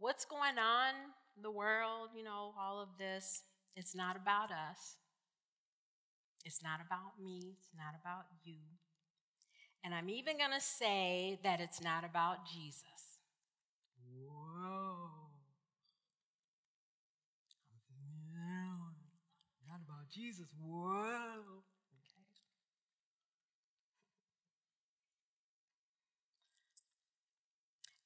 what's 0.00 0.24
going 0.24 0.58
on 0.58 0.94
the 1.40 1.50
world, 1.50 2.08
you 2.16 2.24
know, 2.24 2.52
all 2.58 2.80
of 2.82 2.88
this, 2.98 3.42
it's 3.76 3.94
not 3.94 4.16
about 4.16 4.50
us. 4.50 4.96
It's 6.44 6.62
not 6.62 6.80
about 6.84 7.22
me. 7.22 7.54
It's 7.58 7.68
not 7.76 7.94
about 8.00 8.24
you. 8.44 8.56
And 9.84 9.94
I'm 9.94 10.08
even 10.08 10.38
going 10.38 10.52
to 10.52 10.60
say 10.60 11.38
that 11.44 11.60
it's 11.60 11.82
not 11.82 12.02
about 12.02 12.38
Jesus. 12.50 13.20
Whoa. 14.02 15.10
Not 19.68 19.80
about 19.86 19.99
Jesus. 20.12 20.46
Whoa. 20.60 21.62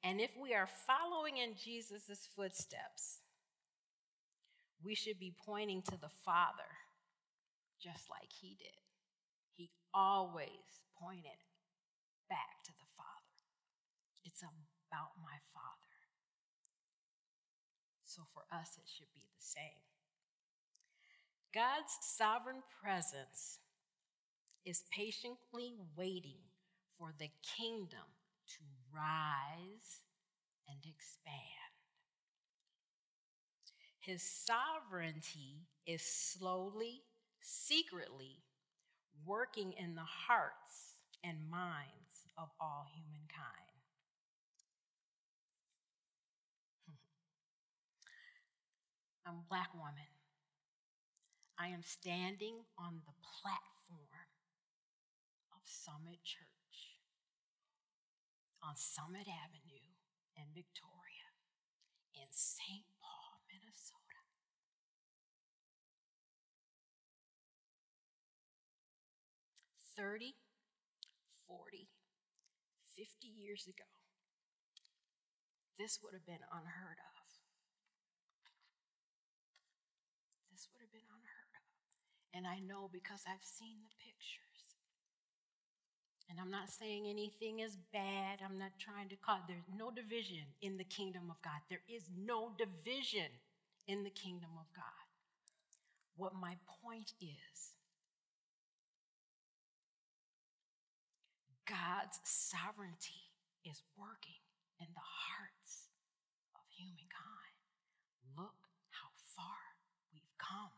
And 0.04 0.20
if 0.20 0.30
we 0.38 0.52
are 0.52 0.68
following 0.86 1.38
in 1.38 1.54
Jesus' 1.56 2.28
footsteps, 2.36 3.20
we 4.84 4.94
should 4.94 5.18
be 5.18 5.32
pointing 5.46 5.80
to 5.82 5.96
the 5.96 6.12
Father 6.24 6.68
just 7.80 8.10
like 8.10 8.28
he 8.28 8.54
did. 8.58 8.84
He 9.54 9.70
always 9.94 10.84
pointed 11.00 11.40
back 12.28 12.60
to 12.64 12.72
the 12.72 12.88
Father. 12.96 13.40
It's 14.24 14.42
about 14.42 15.16
my 15.22 15.40
Father. 15.52 15.94
So 18.04 18.22
for 18.34 18.44
us, 18.52 18.76
it 18.76 18.84
should 18.86 19.12
be 19.14 19.24
the 19.24 19.40
same. 19.40 19.93
God's 21.54 21.96
sovereign 22.00 22.64
presence 22.82 23.60
is 24.64 24.82
patiently 24.90 25.74
waiting 25.96 26.40
for 26.98 27.12
the 27.16 27.30
kingdom 27.56 28.10
to 28.48 28.64
rise 28.92 30.00
and 30.68 30.78
expand. 30.84 31.38
His 34.00 34.20
sovereignty 34.20 35.68
is 35.86 36.02
slowly, 36.02 37.02
secretly 37.40 38.42
working 39.24 39.74
in 39.78 39.94
the 39.94 40.00
hearts 40.02 40.96
and 41.22 41.48
minds 41.48 42.26
of 42.36 42.48
all 42.60 42.88
humankind. 42.92 43.28
I'm 49.24 49.34
a 49.34 49.48
black 49.48 49.72
woman. 49.72 50.13
I 51.58 51.68
am 51.68 51.82
standing 51.82 52.66
on 52.78 53.02
the 53.06 53.14
platform 53.40 54.26
of 55.54 55.62
Summit 55.64 56.18
Church 56.24 56.98
on 58.62 58.74
Summit 58.74 59.26
Avenue 59.30 59.94
in 60.34 60.50
Victoria 60.54 61.30
in 62.14 62.26
St. 62.30 62.84
Paul, 62.98 63.44
Minnesota. 63.46 64.22
Thirty, 69.96 70.34
forty, 71.46 71.86
fifty 72.96 73.28
years 73.28 73.66
ago, 73.68 73.86
this 75.78 76.00
would 76.02 76.14
have 76.14 76.26
been 76.26 76.42
unheard 76.50 76.98
of. 76.98 77.24
This 80.50 80.66
would 80.72 80.80
have 80.82 80.90
been 80.90 81.06
unheard 81.06 81.50
of. 81.54 81.66
And 82.34 82.46
I 82.46 82.58
know 82.58 82.90
because 82.92 83.22
I've 83.30 83.46
seen 83.46 83.78
the 83.86 83.94
pictures. 84.02 84.42
And 86.28 86.40
I'm 86.40 86.50
not 86.50 86.68
saying 86.68 87.06
anything 87.06 87.60
is 87.60 87.78
bad. 87.92 88.42
I'm 88.44 88.58
not 88.58 88.74
trying 88.80 89.08
to 89.10 89.16
call. 89.16 89.38
There's 89.46 89.70
no 89.78 89.92
division 89.92 90.42
in 90.60 90.76
the 90.76 90.84
kingdom 90.84 91.30
of 91.30 91.40
God. 91.42 91.62
There 91.70 91.86
is 91.88 92.02
no 92.10 92.50
division 92.58 93.30
in 93.86 94.02
the 94.02 94.10
kingdom 94.10 94.50
of 94.58 94.66
God. 94.74 95.06
What 96.16 96.34
my 96.34 96.56
point 96.82 97.12
is 97.20 97.78
God's 101.68 102.18
sovereignty 102.24 103.30
is 103.64 103.82
working 103.96 104.42
in 104.80 104.88
the 104.90 105.06
hearts 105.06 105.86
of 106.56 106.62
humankind. 106.74 107.54
Look 108.36 108.58
how 108.90 109.08
far 109.36 109.78
we've 110.12 110.34
come. 110.38 110.74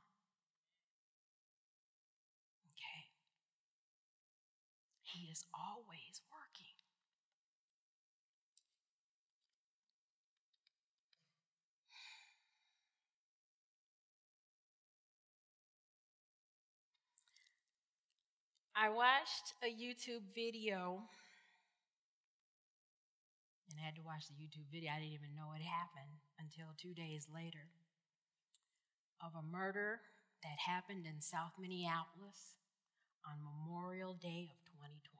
He 5.16 5.25
is 5.36 5.44
always 5.52 6.16
working. 6.32 6.72
I 18.72 18.88
watched 18.88 19.52
a 19.60 19.68
YouTube 19.68 20.24
video, 20.32 21.04
and 23.68 23.76
I 23.80 23.84
had 23.84 23.96
to 23.96 24.04
watch 24.04 24.28
the 24.28 24.40
YouTube 24.40 24.68
video. 24.72 24.92
I 24.92 25.00
didn't 25.00 25.12
even 25.12 25.36
know 25.36 25.52
it 25.52 25.64
happened 25.64 26.16
until 26.40 26.72
two 26.80 26.92
days 26.96 27.28
later 27.28 27.68
of 29.20 29.32
a 29.36 29.44
murder 29.44 30.00
that 30.42 30.56
happened 30.60 31.04
in 31.04 31.20
South 31.20 31.52
Minneapolis 31.60 32.56
on 33.24 33.40
Memorial 33.40 34.12
Day 34.12 34.48
of 34.52 34.60
2020. 34.80 35.15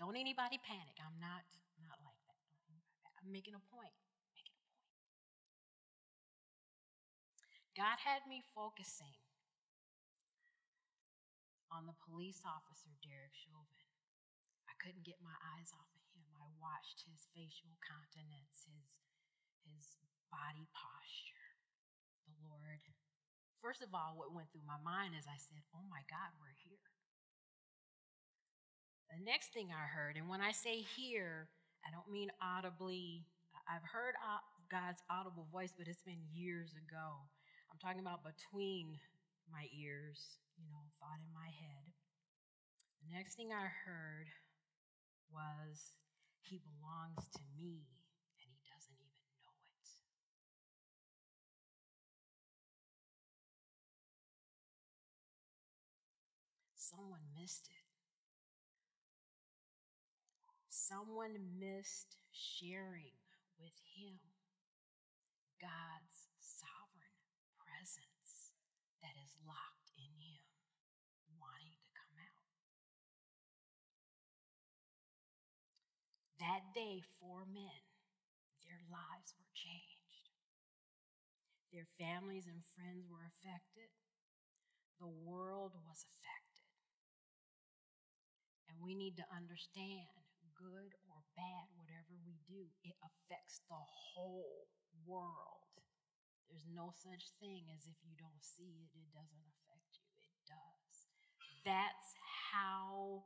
Don't 0.00 0.16
anybody 0.16 0.56
panic. 0.64 0.96
I'm 0.96 1.20
not 1.20 1.44
not 1.84 2.00
like 2.00 2.16
that. 2.24 2.40
I'm 3.20 3.28
making 3.28 3.52
a 3.52 3.60
point. 3.68 3.92
Making 4.32 4.56
a 4.56 4.64
point. 4.64 4.96
God 7.76 7.96
had 8.00 8.24
me 8.24 8.40
focusing 8.56 9.12
on 11.68 11.84
the 11.84 11.92
police 12.08 12.40
officer 12.48 12.96
Derek 13.04 13.36
Chauvin. 13.36 13.84
I 14.64 14.74
couldn't 14.80 15.04
get 15.04 15.20
my 15.20 15.36
eyes 15.54 15.68
off 15.76 15.92
of 15.92 16.04
him. 16.16 16.24
I 16.32 16.48
watched 16.56 17.04
his 17.04 17.28
facial 17.36 17.76
countenance, 17.84 18.64
his 18.64 19.04
his 19.68 20.00
body 20.32 20.64
posture. 20.72 21.60
The 22.24 22.40
Lord 22.48 22.80
First 23.60 23.84
of 23.84 23.92
all, 23.92 24.16
what 24.16 24.32
went 24.32 24.48
through 24.48 24.64
my 24.64 24.80
mind 24.80 25.12
is 25.12 25.28
I 25.28 25.36
said, 25.36 25.60
Oh 25.76 25.84
my 25.92 26.00
God, 26.08 26.32
we're 26.40 26.56
here. 26.64 26.89
The 29.10 29.18
next 29.26 29.52
thing 29.52 29.74
I 29.74 29.90
heard, 29.90 30.16
and 30.16 30.30
when 30.30 30.40
I 30.40 30.52
say 30.52 30.86
here, 30.86 31.50
I 31.82 31.90
don't 31.90 32.06
mean 32.10 32.30
audibly, 32.38 33.26
I've 33.66 33.82
heard 33.82 34.14
God's 34.70 35.02
audible 35.10 35.50
voice, 35.50 35.74
but 35.76 35.88
it's 35.88 36.02
been 36.06 36.22
years 36.32 36.70
ago. 36.78 37.26
I'm 37.72 37.78
talking 37.82 38.00
about 38.00 38.22
between 38.22 38.98
my 39.50 39.66
ears, 39.74 40.38
you 40.54 40.70
know, 40.70 40.86
thought 41.02 41.18
in 41.18 41.34
my 41.34 41.50
head. 41.50 41.90
The 43.02 43.10
next 43.10 43.34
thing 43.34 43.50
I 43.50 43.66
heard 43.66 44.30
was, 45.26 45.98
He 46.42 46.62
belongs 46.62 47.26
to 47.34 47.42
me. 47.58 47.90
And 48.38 48.46
He 48.46 48.62
doesn't 48.70 48.94
even 48.94 49.26
know 49.42 49.58
it. 49.74 49.88
Someone 56.78 57.26
missed 57.34 57.66
it. 57.66 57.79
Someone 60.90 61.38
missed 61.54 62.18
sharing 62.34 63.14
with 63.62 63.78
him 63.94 64.18
God's 65.62 66.26
sovereign 66.42 67.14
presence 67.62 68.50
that 68.98 69.14
is 69.22 69.38
locked 69.46 69.94
in 69.94 70.10
him, 70.18 70.42
wanting 71.38 71.78
to 71.78 71.90
come 71.94 72.14
out. 72.18 72.42
That 76.42 76.74
day, 76.74 77.06
four 77.22 77.46
men, 77.46 77.86
their 78.66 78.82
lives 78.90 79.30
were 79.38 79.54
changed. 79.54 80.34
Their 81.70 81.86
families 82.02 82.50
and 82.50 82.66
friends 82.66 83.06
were 83.06 83.30
affected. 83.30 83.94
The 84.98 85.06
world 85.06 85.78
was 85.86 86.02
affected. 86.02 86.66
And 88.66 88.82
we 88.82 88.98
need 88.98 89.14
to 89.22 89.30
understand 89.30 90.19
good 90.60 90.92
or 91.08 91.24
bad, 91.32 91.72
whatever 91.72 92.12
we 92.28 92.36
do, 92.44 92.68
it 92.84 92.92
affects 93.00 93.64
the 93.72 93.80
whole 93.80 94.68
world. 95.08 95.72
There's 96.52 96.68
no 96.68 96.92
such 96.92 97.32
thing 97.40 97.72
as 97.72 97.88
if 97.88 97.96
you 98.04 98.12
don't 98.20 98.44
see 98.44 98.84
it, 98.84 98.92
it 98.92 99.08
doesn't 99.16 99.46
affect 99.56 99.96
you. 99.96 100.12
It 100.20 100.36
does. 100.44 100.94
That's 101.64 102.12
how 102.52 103.24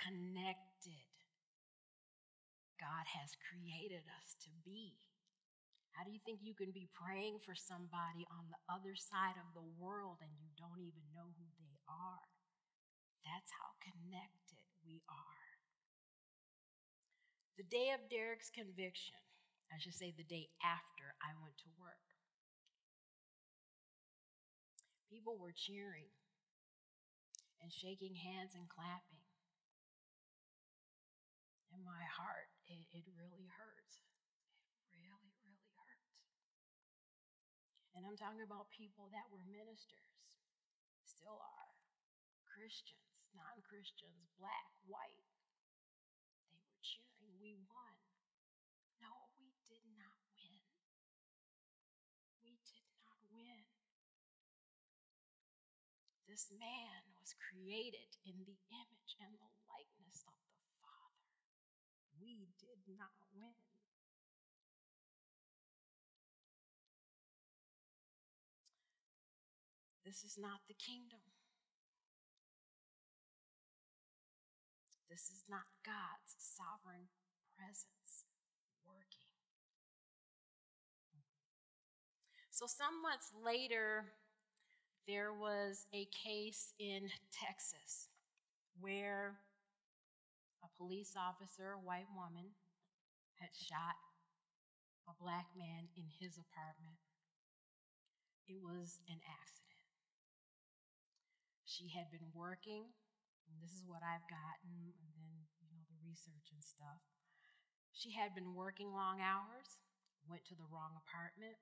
connected 0.00 1.12
God 2.78 3.04
has 3.18 3.34
created 3.42 4.06
us 4.22 4.38
to 4.46 4.50
be. 4.64 4.96
How 5.98 6.06
do 6.06 6.14
you 6.14 6.22
think 6.22 6.46
you 6.46 6.54
can 6.54 6.70
be 6.70 6.86
praying 6.94 7.42
for 7.42 7.58
somebody 7.58 8.22
on 8.30 8.46
the 8.46 8.60
other 8.70 8.94
side 8.94 9.34
of 9.34 9.50
the 9.50 9.66
world 9.82 10.22
and 10.22 10.30
you 10.38 10.46
don't 10.54 10.78
even 10.78 11.02
know 11.10 11.26
who 11.34 11.48
they 11.58 11.74
are? 11.90 12.22
That's 13.26 13.50
how 13.50 13.74
connected 13.82 14.62
we 14.86 15.02
are. 15.10 15.47
The 17.58 17.66
day 17.66 17.90
of 17.90 18.06
Derek's 18.08 18.54
conviction, 18.54 19.18
I 19.74 19.82
should 19.82 19.94
say 19.98 20.14
the 20.14 20.22
day 20.22 20.48
after 20.62 21.18
I 21.18 21.34
went 21.42 21.58
to 21.58 21.68
work, 21.74 22.06
people 25.10 25.34
were 25.36 25.50
cheering 25.50 26.14
and 27.58 27.72
shaking 27.74 28.14
hands 28.14 28.54
and 28.54 28.70
clapping. 28.70 29.24
And 31.74 31.82
my 31.82 32.06
heart, 32.06 32.48
it, 32.70 32.86
it 32.94 33.04
really 33.18 33.50
hurts. 33.50 34.06
It 34.94 35.02
really, 35.02 35.34
really 35.42 35.68
hurts. 35.74 36.16
And 37.98 38.06
I'm 38.06 38.16
talking 38.16 38.46
about 38.46 38.70
people 38.70 39.10
that 39.10 39.26
were 39.34 39.42
ministers, 39.50 40.38
still 41.02 41.42
are, 41.42 41.74
Christians, 42.46 43.26
non 43.34 43.58
Christians, 43.66 44.30
black, 44.38 44.70
white. 44.86 45.26
They 46.54 46.62
were 46.62 46.78
cheering. 46.80 47.34
We 47.42 47.58
won. 47.68 47.94
No, 49.02 49.10
we 49.38 49.54
did 49.66 49.84
not 49.98 50.14
win. 50.34 50.58
We 52.42 52.58
did 52.66 52.86
not 52.98 53.18
win. 53.30 53.66
This 56.38 56.54
man 56.54 57.02
was 57.18 57.34
created 57.34 58.14
in 58.22 58.46
the 58.46 58.62
image 58.70 59.12
and 59.18 59.34
the 59.42 59.50
likeness 59.66 60.22
of 60.22 60.38
the 60.54 60.62
Father. 60.78 61.34
We 62.14 62.46
did 62.62 62.78
not 62.94 63.10
win. 63.34 63.58
This 70.06 70.22
is 70.22 70.38
not 70.38 70.62
the 70.70 70.78
kingdom. 70.78 71.26
This 75.10 75.34
is 75.34 75.42
not 75.50 75.66
God's 75.82 76.38
sovereign 76.38 77.10
presence 77.50 78.30
working. 78.86 79.26
So, 82.54 82.70
some 82.70 83.02
months 83.02 83.34
later, 83.34 84.14
there 85.08 85.32
was 85.32 85.88
a 85.96 86.04
case 86.12 86.76
in 86.76 87.08
Texas 87.32 88.12
where 88.76 89.40
a 90.60 90.68
police 90.76 91.16
officer, 91.16 91.72
a 91.72 91.80
white 91.80 92.12
woman, 92.12 92.52
had 93.40 93.48
shot 93.56 93.96
a 95.08 95.16
black 95.16 95.48
man 95.56 95.88
in 95.96 96.04
his 96.20 96.36
apartment. 96.36 97.00
It 98.44 98.60
was 98.60 99.00
an 99.08 99.16
accident. 99.24 99.88
She 101.64 101.88
had 101.88 102.12
been 102.12 102.28
working, 102.36 102.92
this 103.64 103.72
is 103.72 103.88
what 103.88 104.04
I've 104.04 104.28
gotten, 104.28 104.92
and 104.92 105.10
then, 105.16 105.32
you 105.64 105.72
know, 105.72 105.80
the 105.88 105.96
research 106.04 106.52
and 106.52 106.60
stuff. 106.60 107.00
She 107.96 108.12
had 108.12 108.36
been 108.36 108.52
working 108.52 108.92
long 108.92 109.24
hours, 109.24 109.80
went 110.28 110.44
to 110.52 110.56
the 110.56 110.68
wrong 110.68 111.00
apartment, 111.00 111.56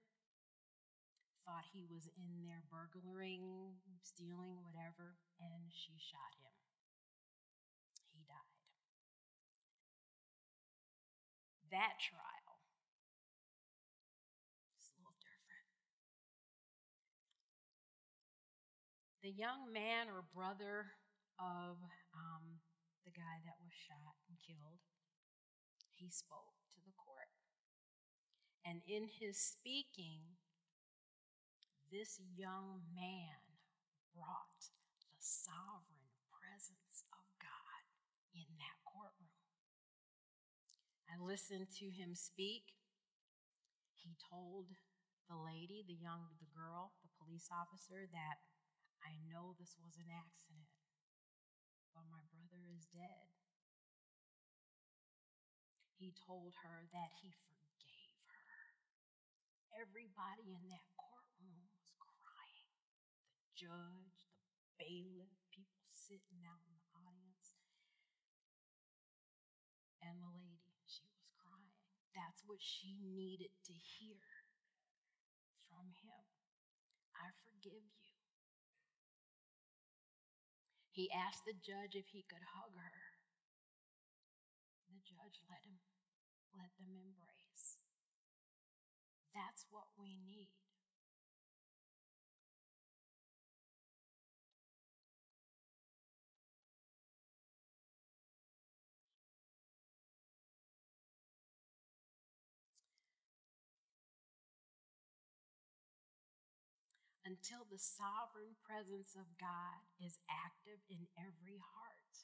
thought 1.47 1.63
he 1.71 1.87
was 1.87 2.11
in 2.19 2.43
there 2.43 2.67
burglaring, 2.67 3.79
stealing, 4.03 4.59
whatever, 4.67 5.15
and 5.39 5.71
she 5.71 5.95
shot 5.95 6.35
him. 6.43 6.51
He 8.11 8.27
died. 8.27 8.59
That 11.71 12.03
trial 12.03 12.59
is 14.75 14.91
a 14.91 14.99
little 14.99 15.15
different. 15.23 15.71
The 19.23 19.31
young 19.31 19.71
man 19.71 20.11
or 20.11 20.27
brother 20.35 20.99
of 21.39 21.79
um, 22.11 22.59
the 23.07 23.15
guy 23.15 23.39
that 23.47 23.63
was 23.63 23.71
shot 23.87 24.19
and 24.27 24.35
killed, 24.43 24.83
he 25.95 26.11
spoke 26.11 26.59
to 26.75 26.83
the 26.83 26.95
court. 26.99 27.31
And 28.67 28.83
in 28.83 29.07
his 29.07 29.39
speaking, 29.39 30.43
this 31.93 32.19
young 32.37 32.83
man 32.95 33.41
brought 34.15 34.73
the 35.03 35.15
sovereign 35.19 36.11
presence 36.33 37.07
of 37.13 37.25
God 37.39 37.83
in 38.35 38.47
that 38.59 38.79
courtroom. 38.83 39.37
I 41.07 41.17
listened 41.23 41.71
to 41.79 41.87
him 41.89 42.15
speak. 42.15 42.75
He 43.95 44.19
told 44.19 44.71
the 45.31 45.39
lady, 45.39 45.83
the 45.87 45.99
young, 45.99 46.39
the 46.39 46.51
girl, 46.55 46.95
the 47.03 47.11
police 47.19 47.51
officer, 47.51 48.07
that 48.11 48.39
I 49.03 49.19
know 49.31 49.55
this 49.59 49.79
was 49.79 49.99
an 49.99 50.11
accident, 50.11 50.71
but 51.95 52.07
my 52.11 52.23
brother 52.31 52.63
is 52.75 52.87
dead. 52.91 53.31
He 55.99 56.13
told 56.13 56.55
her 56.67 56.87
that 56.93 57.11
he 57.23 57.33
forgave 57.33 58.21
her. 58.29 58.59
Everybody 59.81 60.55
in 60.55 60.69
that 60.69 60.87
courtroom 60.93 61.71
was 61.73 61.89
crying. 61.99 62.71
The 63.41 63.46
judge, 63.57 64.21
the 64.61 64.69
bailiff, 64.77 65.33
people 65.49 65.89
sitting 65.97 66.45
out 66.45 66.61
in 66.69 66.77
the 66.77 66.89
audience. 66.93 67.57
And 70.05 70.21
the 70.21 70.29
lady, 70.37 70.77
she 70.85 71.09
was 71.09 71.25
crying. 71.41 71.73
That's 72.13 72.45
what 72.45 72.61
she 72.61 73.01
needed 73.01 73.57
to 73.67 73.75
hear 73.75 74.21
from 75.65 75.97
him. 76.05 76.23
I 77.17 77.33
forgive 77.33 77.81
you. 77.81 78.15
He 80.93 81.09
asked 81.13 81.45
the 81.49 81.57
judge 81.57 81.97
if 81.97 82.13
he 82.13 82.25
could 82.29 82.45
hug 82.57 82.77
her. 82.77 83.17
The 84.89 85.01
judge 85.01 85.41
let 85.49 85.65
him 85.65 85.81
let 86.57 86.73
them 86.81 86.97
embrace. 86.97 87.77
That's 89.37 89.69
what 89.69 89.93
we 90.01 90.17
need. 90.25 90.66
Until 107.27 107.67
the 107.67 107.83
sovereign 107.83 108.55
presence 108.63 109.19
of 109.19 109.27
God 109.35 109.83
is 109.99 110.23
active 110.31 110.79
in 110.87 111.11
every 111.19 111.59
heart. 111.59 112.15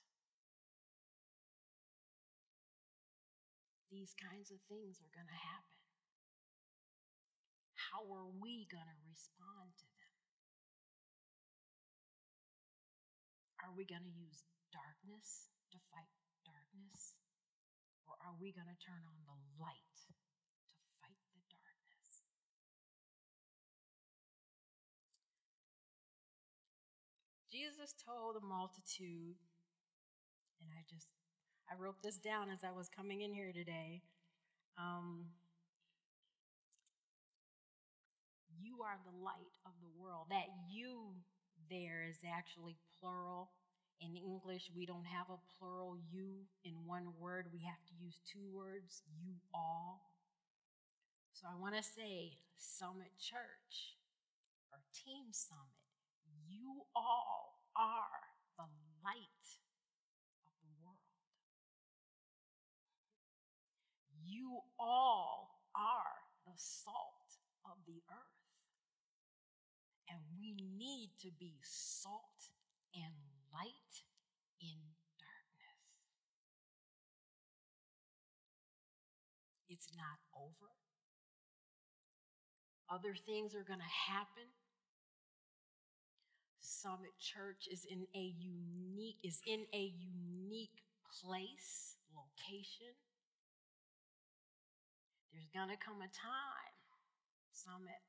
These 3.91 4.15
kinds 4.15 4.55
of 4.55 4.63
things 4.71 5.03
are 5.03 5.11
going 5.11 5.27
to 5.27 5.43
happen. 5.43 5.83
How 7.75 8.07
are 8.15 8.31
we 8.31 8.71
going 8.71 8.87
to 8.87 9.01
respond 9.11 9.75
to 9.75 9.89
them? 9.91 10.15
Are 13.67 13.75
we 13.75 13.83
going 13.83 14.07
to 14.07 14.15
use 14.15 14.47
darkness 14.71 15.51
to 15.75 15.83
fight 15.91 16.15
darkness? 16.47 17.19
Or 18.07 18.15
are 18.23 18.39
we 18.39 18.55
going 18.55 18.71
to 18.71 18.79
turn 18.79 19.03
on 19.03 19.19
the 19.27 19.39
light 19.59 19.99
Jesus 27.53 27.93
told 28.01 28.35
the 28.35 28.41
multitude, 28.41 29.37
and 30.57 30.71
I 30.73 30.81
just 30.89 31.05
I 31.69 31.77
wrote 31.77 32.01
this 32.03 32.17
down 32.17 32.49
as 32.49 32.65
I 32.65 32.73
was 32.73 32.89
coming 32.89 33.21
in 33.21 33.35
here 33.35 33.53
today. 33.53 34.01
Um, 34.81 35.29
you 38.57 38.81
are 38.81 38.97
the 39.05 39.13
light 39.23 39.53
of 39.67 39.73
the 39.85 39.93
world. 40.01 40.29
That 40.31 40.49
you 40.73 41.13
there 41.69 42.09
is 42.09 42.25
actually 42.25 42.77
plural. 42.99 43.51
In 44.01 44.17
English, 44.17 44.73
we 44.75 44.87
don't 44.87 45.05
have 45.05 45.29
a 45.29 45.39
plural 45.59 45.99
you 46.11 46.49
in 46.65 46.73
one 46.87 47.13
word. 47.21 47.47
We 47.53 47.61
have 47.69 47.85
to 47.87 47.95
use 48.03 48.19
two 48.25 48.49
words, 48.51 49.03
you 49.23 49.35
all. 49.55 50.11
So 51.35 51.47
I 51.47 51.61
want 51.61 51.77
to 51.77 51.83
say, 51.85 52.39
Summit 52.57 53.13
Church 53.21 54.01
or 54.73 54.81
Team 54.91 55.31
Summit, 55.31 55.79
you 56.49 56.83
all 56.97 57.42
are 57.77 58.23
the 58.59 58.69
light 59.05 59.47
of 60.47 60.55
the 60.63 60.73
world. 60.83 60.97
You 64.25 64.61
all 64.79 65.63
are 65.75 66.19
the 66.47 66.57
salt 66.57 67.39
of 67.65 67.79
the 67.87 68.03
earth. 68.11 68.53
And 70.09 70.21
we 70.37 70.55
need 70.77 71.11
to 71.23 71.31
be 71.39 71.57
salt 71.63 72.53
and 72.95 73.15
light 73.53 73.95
in 74.61 74.77
darkness. 75.17 75.83
It's 79.69 79.89
not 79.97 80.21
over. 80.37 80.73
Other 82.93 83.15
things 83.15 83.55
are 83.55 83.65
going 83.65 83.81
to 83.81 83.97
happen. 84.13 84.45
Summit 86.83 87.15
Church 87.21 87.69
is 87.71 87.87
in 87.89 88.07
a 88.15 88.35
unique 88.43 89.19
is 89.23 89.41
in 89.47 89.67
a 89.73 89.95
unique 89.95 90.83
place, 91.23 91.95
location 92.11 92.91
there's 95.33 95.49
going 95.49 95.73
to 95.73 95.81
come 95.81 96.05
a 96.05 96.13
time, 96.13 96.77
Summit, 97.57 98.05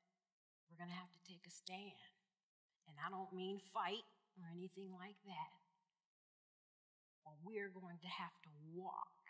we're 0.68 0.76
going 0.76 0.92
to 0.92 1.00
have 1.00 1.08
to 1.08 1.22
take 1.24 1.40
a 1.48 1.52
stand. 1.52 2.12
And 2.84 3.00
I 3.00 3.08
don't 3.08 3.32
mean 3.32 3.56
fight 3.72 4.04
or 4.36 4.44
anything 4.52 4.92
like 4.92 5.16
that. 5.24 5.56
But 7.24 7.40
we're 7.40 7.72
going 7.72 7.96
to 8.04 8.12
have 8.12 8.36
to 8.44 8.52
walk, 8.76 9.24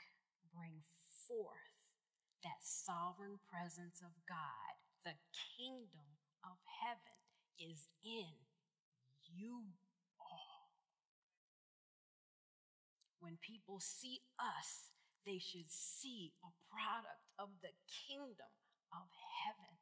bring 0.50 0.82
forth 1.30 2.02
that 2.42 2.58
sovereign 2.66 3.38
presence 3.46 4.02
of 4.02 4.10
God. 4.26 4.74
The 5.06 5.14
kingdom 5.54 6.18
of 6.42 6.58
heaven 6.82 7.14
is 7.62 7.86
in 8.02 8.34
you 9.34 9.74
all. 10.18 10.70
When 13.20 13.38
people 13.40 13.80
see 13.80 14.20
us, 14.38 14.90
they 15.26 15.38
should 15.38 15.70
see 15.70 16.32
a 16.44 16.52
product 16.70 17.24
of 17.38 17.48
the 17.62 17.72
kingdom 17.88 18.52
of 18.92 19.08
heaven. 19.42 19.74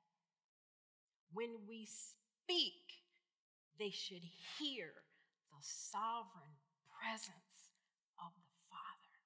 When 1.32 1.66
we 1.68 1.86
speak, 1.86 3.02
they 3.78 3.90
should 3.90 4.22
hear 4.58 4.92
the 5.50 5.60
sovereign 5.60 6.56
presence 7.00 7.72
of 8.20 8.30
the 8.36 8.52
Father. 8.70 9.16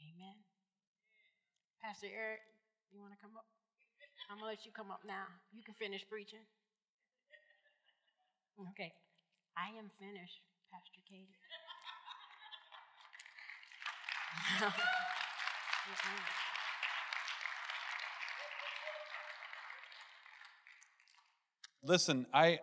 Amen. 0.00 0.40
Pastor 1.82 2.08
Eric, 2.08 2.40
you 2.90 3.00
want 3.00 3.12
to 3.12 3.20
come 3.20 3.36
up? 3.36 3.44
I'm 4.30 4.40
going 4.40 4.48
to 4.48 4.56
let 4.56 4.64
you 4.64 4.72
come 4.72 4.90
up 4.90 5.04
now. 5.04 5.28
You 5.52 5.62
can 5.62 5.74
finish 5.74 6.08
preaching. 6.08 6.40
Okay. 8.60 8.92
I 9.56 9.68
am 9.78 9.90
finished, 9.98 10.42
Pastor 10.72 11.00
Katie. 11.08 11.28
Listen, 21.82 22.26
I 22.32 22.60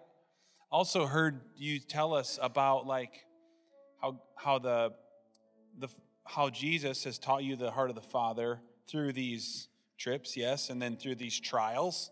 also 0.72 1.06
heard 1.06 1.42
you 1.56 1.80
tell 1.80 2.14
us 2.14 2.40
about 2.42 2.88
like 2.88 3.26
how 4.02 4.22
how 4.36 4.60
the 4.60 4.94
the 5.78 5.90
how 6.26 6.50
Jesus 6.50 7.04
has 7.04 7.20
taught 7.20 7.44
you 7.44 7.56
the 7.56 7.72
heart 7.72 7.90
of 7.90 7.96
the 7.96 8.02
Father 8.02 8.62
through 8.88 9.12
these 9.14 9.68
trips, 9.98 10.38
yes, 10.38 10.70
and 10.70 10.82
then 10.82 10.96
through 10.96 11.16
these 11.16 11.40
trials, 11.40 12.12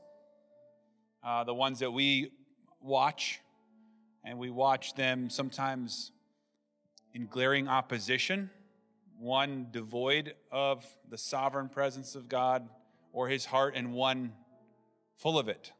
uh, 1.24 1.44
the 1.44 1.54
ones 1.54 1.80
that 1.80 1.92
we 1.92 2.32
watch, 2.82 3.40
and 4.30 4.38
we 4.38 4.52
watch 4.52 4.94
them 4.94 5.28
sometimes 5.28 6.12
in 7.16 7.26
glaring 7.26 7.68
opposition 7.68 8.52
one 9.18 9.68
devoid 9.72 10.36
of 10.52 10.86
the 11.10 11.18
sovereign 11.18 11.68
presence 11.68 12.14
of 12.16 12.30
God 12.30 12.70
or 13.12 13.28
his 13.28 13.46
heart, 13.46 13.74
and 13.76 13.92
one 13.92 14.32
full 15.18 15.40
of 15.40 15.50
it. 15.50 15.74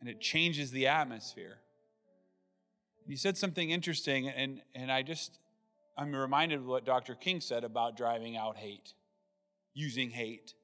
And 0.00 0.08
it 0.08 0.18
changes 0.18 0.70
the 0.70 0.86
atmosphere. 0.86 1.58
You 3.06 3.18
said 3.18 3.36
something 3.36 3.70
interesting, 3.70 4.28
and, 4.28 4.62
and 4.74 4.90
I 4.90 5.02
just, 5.02 5.38
I'm 5.96 6.16
reminded 6.16 6.60
of 6.60 6.66
what 6.66 6.86
Dr. 6.86 7.14
King 7.14 7.42
said 7.42 7.64
about 7.64 7.98
driving 7.98 8.34
out 8.36 8.56
hate, 8.56 8.94
using 9.74 10.08
hate 10.10 10.54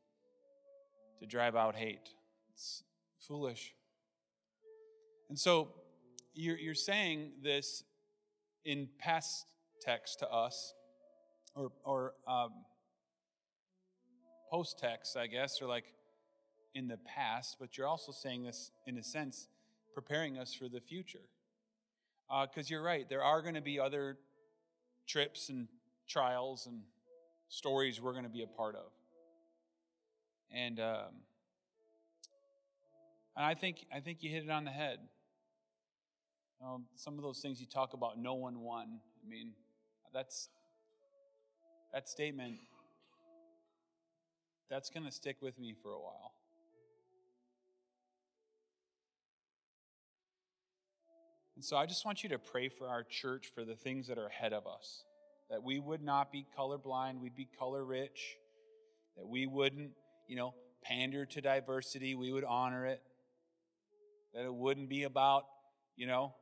to 1.21 1.27
drive 1.27 1.55
out 1.55 1.77
hate. 1.77 2.09
It's 2.55 2.83
foolish. 3.21 3.75
And 5.29 5.39
so 5.39 5.69
you're, 6.37 6.59
you're 6.59 6.75
saying 6.75 7.33
this 7.43 7.83
in 8.65 8.89
past 8.99 9.47
text 9.81 10.19
to 10.21 10.29
us 10.29 10.75
or, 11.55 11.73
or 11.85 12.13
um, 12.29 12.51
post 14.51 14.79
text, 14.79 15.17
I 15.17 15.27
guess, 15.27 15.61
or 15.63 15.69
like 15.69 15.85
in 16.75 16.89
the 16.89 16.99
past, 16.99 17.57
but 17.59 17.77
you're 17.79 17.87
also 17.87 18.13
saying 18.13 18.45
this 18.45 18.71
in 18.87 18.99
a 18.99 19.03
sense, 19.03 19.49
preparing 19.95 20.39
us 20.39 20.53
for 20.53 20.69
the 20.69 20.81
future. 20.81 21.25
Because 22.29 22.67
uh, 22.67 22.71
you're 22.71 22.83
right, 22.83 23.09
there 23.09 23.23
are 23.23 23.41
going 23.41 23.55
to 23.55 23.63
be 23.63 23.81
other 23.81 24.19
trips 25.07 25.49
and 25.49 25.69
trials 26.09 26.67
and 26.67 26.83
stories 27.49 28.01
we're 28.01 28.13
going 28.13 28.25
to 28.25 28.31
be 28.31 28.43
a 28.43 28.47
part 28.47 28.75
of. 28.75 28.91
And 30.53 30.79
um, 30.81 31.23
and 33.37 33.45
I 33.45 33.55
think 33.55 33.87
I 33.95 34.01
think 34.01 34.23
you 34.23 34.31
hit 34.31 34.45
it 34.45 34.51
on 34.51 34.65
the 34.65 34.71
head. 34.71 34.99
Um, 36.65 36.87
some 36.97 37.17
of 37.19 37.23
those 37.23 37.41
things 37.41 37.61
you 37.61 37.67
talk 37.67 37.93
about, 37.93 38.19
no 38.19 38.35
one 38.35 38.61
won. 38.61 39.01
I 39.25 39.29
mean, 39.29 39.53
that's 40.13 40.49
that 41.93 42.09
statement, 42.09 42.57
that's 44.71 44.91
going 44.91 45.05
to 45.05 45.13
stick 45.13 45.37
with 45.41 45.59
me 45.59 45.75
for 45.83 45.93
a 45.93 45.99
while. 45.99 46.33
And 51.55 51.65
so 51.65 51.77
I 51.77 51.87
just 51.87 52.05
want 52.05 52.23
you 52.23 52.29
to 52.31 52.39
pray 52.39 52.69
for 52.69 52.87
our 52.87 53.03
church 53.03 53.51
for 53.55 53.65
the 53.65 53.75
things 53.75 54.09
that 54.09 54.19
are 54.19 54.27
ahead 54.27 54.53
of 54.53 54.67
us. 54.67 55.05
That 55.49 55.63
we 55.63 55.79
would 55.79 56.03
not 56.03 56.31
be 56.31 56.47
colorblind, 56.59 57.21
we'd 57.21 57.37
be 57.37 57.49
color 57.59 57.85
rich. 57.85 58.37
That 59.17 59.27
we 59.27 59.47
wouldn't, 59.47 59.93
you 60.29 60.37
know, 60.37 60.55
pander 60.83 61.25
to 61.25 61.41
diversity, 61.41 62.15
we 62.15 62.31
would 62.31 62.45
honor 62.45 62.85
it. 62.87 63.01
That 64.35 64.45
it 64.45 64.55
wouldn't 64.55 64.91
be 64.91 65.05
about, 65.05 65.45
you 65.97 66.07
know, 66.07 66.35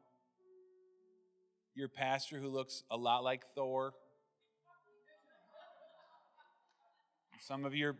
your 1.75 1.89
pastor 1.89 2.39
who 2.39 2.49
looks 2.49 2.83
a 2.91 2.97
lot 2.97 3.25
like 3.25 3.43
Thor 3.55 3.95
Some 7.47 7.67
of 7.67 7.75
your 7.75 7.95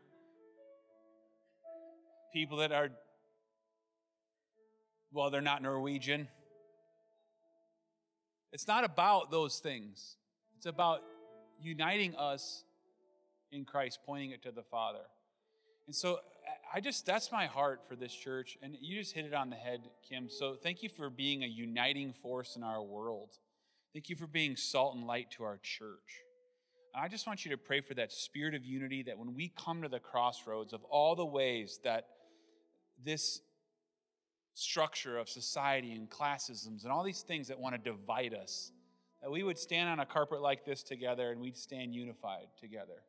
people 2.33 2.57
that 2.59 2.73
are, 2.73 2.89
well, 5.13 5.29
they're 5.29 5.43
not 5.43 5.61
Norwegian. 5.61 6.29
It's 8.55 8.67
not 8.67 8.85
about 8.85 9.31
those 9.31 9.59
things. 9.59 10.17
It's 10.57 10.65
about 10.65 11.03
uniting 11.61 12.17
us 12.17 12.65
in 13.53 13.67
Christ, 13.67 13.99
pointing 14.07 14.31
it 14.31 14.43
to 14.45 14.51
the 14.51 14.63
Father. 14.63 15.05
And 15.87 15.95
so 15.95 16.21
I 16.73 16.81
just, 16.81 17.05
that's 17.05 17.31
my 17.31 17.45
heart 17.45 17.83
for 17.87 17.97
this 17.97 18.15
church. 18.15 18.57
And 18.63 18.75
you 18.81 18.99
just 18.99 19.13
hit 19.13 19.27
it 19.27 19.35
on 19.35 19.51
the 19.51 19.57
head, 19.57 19.81
Kim. 20.09 20.31
So 20.31 20.55
thank 20.55 20.83
you 20.83 20.89
for 20.89 21.11
being 21.11 21.45
a 21.45 21.49
uniting 21.49 22.15
force 22.23 22.57
in 22.57 22.63
our 22.63 22.83
world. 22.83 23.29
Thank 23.95 24.11
you 24.11 24.17
for 24.17 24.27
being 24.27 24.57
salt 24.57 24.97
and 24.97 25.07
light 25.07 25.31
to 25.37 25.45
our 25.45 25.61
church. 25.63 26.25
And 26.93 27.05
I 27.05 27.07
just 27.07 27.29
want 27.29 27.45
you 27.45 27.53
to 27.53 27.57
pray 27.57 27.81
for 27.81 27.95
that 27.95 28.13
spirit 28.13 28.57
of 28.57 28.65
unity 28.65 29.05
that 29.05 29.17
when 29.17 29.35
we 29.35 29.53
come 29.57 29.83
to 29.83 29.89
the 29.89 30.01
crossroads 30.01 30.73
of 30.73 30.83
all 30.91 31.15
the 31.15 31.25
ways 31.25 31.79
that 31.85 32.09
this 33.05 33.41
structure 34.55 35.17
of 35.17 35.29
society 35.29 35.93
and 35.93 36.11
classisms 36.11 36.83
and 36.83 36.91
all 36.91 37.05
these 37.05 37.23
things 37.23 37.47
that 37.49 37.59
want 37.61 37.77
to 37.77 37.91
divide 37.91 38.35
us, 38.35 38.73
that 39.23 39.31
we 39.31 39.45
would 39.45 39.59
stand 39.59 39.89
on 39.89 40.01
a 40.01 40.07
carpet 40.07 40.43
like 40.43 40.65
this 40.65 40.83
together 40.83 41.31
and 41.31 41.41
we'd 41.41 41.57
stand 41.57 41.95
unified 41.95 42.49
together. 42.61 43.03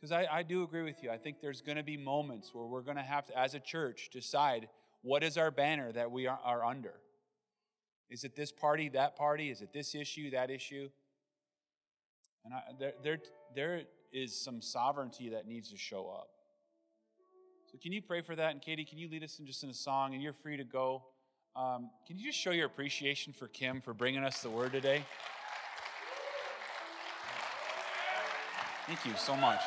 Because 0.00 0.12
I, 0.12 0.26
I 0.32 0.42
do 0.42 0.62
agree 0.62 0.82
with 0.82 1.02
you. 1.02 1.10
I 1.10 1.18
think 1.18 1.42
there's 1.42 1.60
going 1.60 1.76
to 1.76 1.82
be 1.82 1.98
moments 1.98 2.54
where 2.54 2.64
we're 2.64 2.80
going 2.80 2.96
to 2.96 3.02
have 3.02 3.26
to, 3.26 3.38
as 3.38 3.54
a 3.54 3.60
church, 3.60 4.08
decide 4.10 4.68
what 5.02 5.22
is 5.22 5.36
our 5.36 5.50
banner 5.50 5.92
that 5.92 6.10
we 6.10 6.26
are, 6.26 6.40
are 6.42 6.64
under. 6.64 6.94
Is 8.12 8.24
it 8.24 8.36
this 8.36 8.52
party, 8.52 8.90
that 8.90 9.16
party? 9.16 9.50
Is 9.50 9.62
it 9.62 9.72
this 9.72 9.94
issue, 9.94 10.30
that 10.32 10.50
issue? 10.50 10.90
And 12.44 12.52
I, 12.52 12.60
there, 12.78 12.92
there, 13.02 13.18
there 13.54 13.82
is 14.12 14.38
some 14.38 14.60
sovereignty 14.60 15.30
that 15.30 15.48
needs 15.48 15.70
to 15.70 15.78
show 15.78 16.10
up. 16.10 16.28
So, 17.70 17.78
can 17.82 17.90
you 17.90 18.02
pray 18.02 18.20
for 18.20 18.36
that? 18.36 18.50
And 18.50 18.60
Katie, 18.60 18.84
can 18.84 18.98
you 18.98 19.08
lead 19.08 19.24
us 19.24 19.38
in 19.38 19.46
just 19.46 19.64
in 19.64 19.70
a 19.70 19.74
song? 19.74 20.12
And 20.12 20.22
you're 20.22 20.34
free 20.34 20.58
to 20.58 20.64
go. 20.64 21.04
Um, 21.56 21.88
can 22.06 22.18
you 22.18 22.26
just 22.26 22.38
show 22.38 22.50
your 22.50 22.66
appreciation 22.66 23.32
for 23.32 23.48
Kim 23.48 23.80
for 23.80 23.94
bringing 23.94 24.24
us 24.24 24.42
the 24.42 24.50
word 24.50 24.72
today? 24.72 25.02
Thank 28.86 29.06
you 29.06 29.12
so 29.16 29.34
much. 29.34 29.62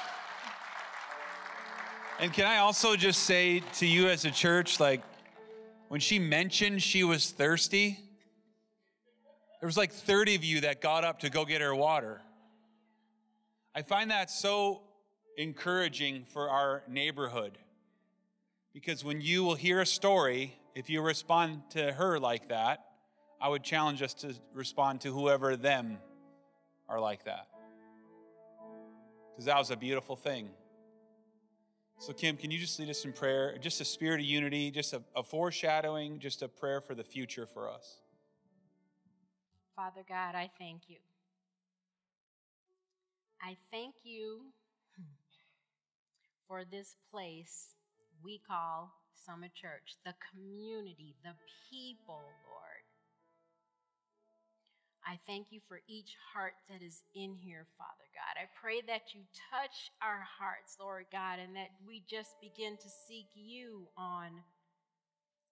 And 2.19 2.31
can 2.31 2.45
I 2.45 2.59
also 2.59 2.95
just 2.95 3.23
say 3.23 3.61
to 3.73 3.87
you 3.87 4.07
as 4.07 4.23
a 4.23 4.31
church, 4.31 4.79
like, 4.79 5.01
when 5.87 5.99
she 5.99 6.19
mentioned 6.19 6.83
she 6.83 7.03
was 7.03 7.31
thirsty, 7.31 8.04
there 9.65 9.67
was 9.67 9.77
like 9.77 9.91
30 9.91 10.35
of 10.35 10.43
you 10.43 10.61
that 10.61 10.79
got 10.79 11.03
up 11.03 11.21
to 11.21 11.29
go 11.31 11.43
get 11.43 11.59
her 11.59 11.73
water. 11.73 12.21
I 13.73 13.81
find 13.81 14.11
that 14.11 14.29
so 14.29 14.81
encouraging 15.39 16.25
for 16.31 16.51
our 16.51 16.83
neighborhood 16.87 17.57
because 18.75 19.03
when 19.03 19.21
you 19.21 19.43
will 19.43 19.55
hear 19.55 19.81
a 19.81 19.85
story, 19.87 20.55
if 20.75 20.87
you 20.91 21.01
respond 21.01 21.63
to 21.71 21.91
her 21.93 22.19
like 22.19 22.49
that, 22.49 22.85
I 23.41 23.49
would 23.49 23.63
challenge 23.63 24.03
us 24.03 24.13
to 24.13 24.35
respond 24.53 25.01
to 25.01 25.11
whoever 25.11 25.55
them 25.55 25.97
are 26.87 26.99
like 26.99 27.25
that. 27.25 27.47
Because 29.31 29.45
that 29.45 29.57
was 29.57 29.71
a 29.71 29.75
beautiful 29.75 30.15
thing. 30.15 30.49
So, 31.97 32.13
Kim, 32.13 32.37
can 32.37 32.51
you 32.51 32.59
just 32.59 32.77
lead 32.77 32.91
us 32.91 33.03
in 33.03 33.13
prayer? 33.13 33.57
Just 33.59 33.81
a 33.81 33.85
spirit 33.85 34.19
of 34.19 34.27
unity, 34.27 34.69
just 34.69 34.93
a, 34.93 35.01
a 35.15 35.23
foreshadowing, 35.23 36.19
just 36.19 36.43
a 36.43 36.47
prayer 36.47 36.81
for 36.81 36.93
the 36.93 37.03
future 37.03 37.47
for 37.47 37.67
us. 37.67 38.01
Father 39.75 40.05
God, 40.07 40.35
I 40.35 40.49
thank 40.57 40.83
you. 40.87 40.97
I 43.41 43.57
thank 43.71 43.95
you 44.03 44.41
for 46.47 46.63
this 46.63 46.95
place 47.11 47.75
we 48.23 48.39
call 48.47 48.93
Summit 49.13 49.51
Church, 49.53 49.97
the 50.05 50.13
community, 50.31 51.15
the 51.23 51.35
people, 51.69 52.23
Lord. 52.47 52.85
I 55.05 55.19
thank 55.27 55.47
you 55.51 55.59
for 55.67 55.81
each 55.87 56.15
heart 56.33 56.53
that 56.69 56.81
is 56.81 57.03
in 57.13 57.35
here, 57.35 57.67
Father 57.77 58.07
God. 58.15 58.41
I 58.41 58.47
pray 58.59 58.81
that 58.87 59.13
you 59.13 59.21
touch 59.51 59.91
our 60.01 60.23
hearts, 60.39 60.77
Lord 60.79 61.05
God, 61.11 61.39
and 61.39 61.55
that 61.55 61.69
we 61.85 62.01
just 62.09 62.39
begin 62.41 62.77
to 62.77 62.89
seek 62.89 63.27
you 63.35 63.87
on 63.97 64.31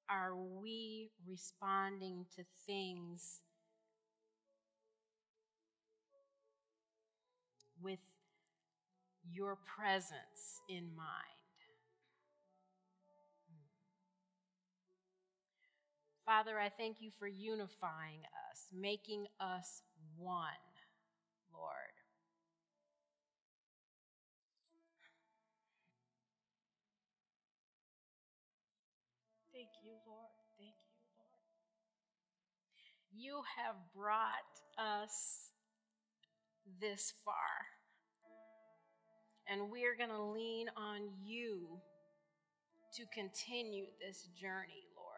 are 0.09 0.35
we 0.35 1.11
responding 1.27 2.25
to 2.35 2.43
things 2.65 3.42
with 7.83 7.99
your 9.31 9.57
presence 9.77 10.61
in 10.69 10.95
mind? 10.95 11.33
Father, 16.25 16.57
I 16.57 16.69
thank 16.69 16.97
you 17.01 17.11
for 17.19 17.27
unifying 17.27 18.21
us, 18.49 18.67
making 18.73 19.25
us 19.41 19.81
one, 20.17 20.47
Lord. 21.53 21.91
Thank 29.53 29.67
you, 29.83 29.91
Lord. 30.07 30.31
Thank 30.57 30.71
you, 30.71 31.03
Lord. 31.19 31.43
You 33.11 33.41
have 33.57 33.75
brought 33.93 34.47
us 34.79 35.42
this 36.79 37.13
far. 37.23 37.35
And 39.47 39.69
we 39.71 39.85
are 39.85 39.95
going 39.95 40.09
to 40.09 40.23
lean 40.23 40.67
on 40.77 41.09
you 41.23 41.67
to 42.95 43.03
continue 43.13 43.85
this 43.99 44.29
journey, 44.39 44.87
Lord. 44.95 45.13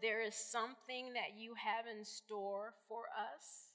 there 0.00 0.22
is 0.22 0.34
something 0.34 1.12
that 1.14 1.38
you 1.38 1.54
have 1.54 1.84
in 1.86 2.04
store 2.04 2.72
for 2.88 3.02
us. 3.34 3.74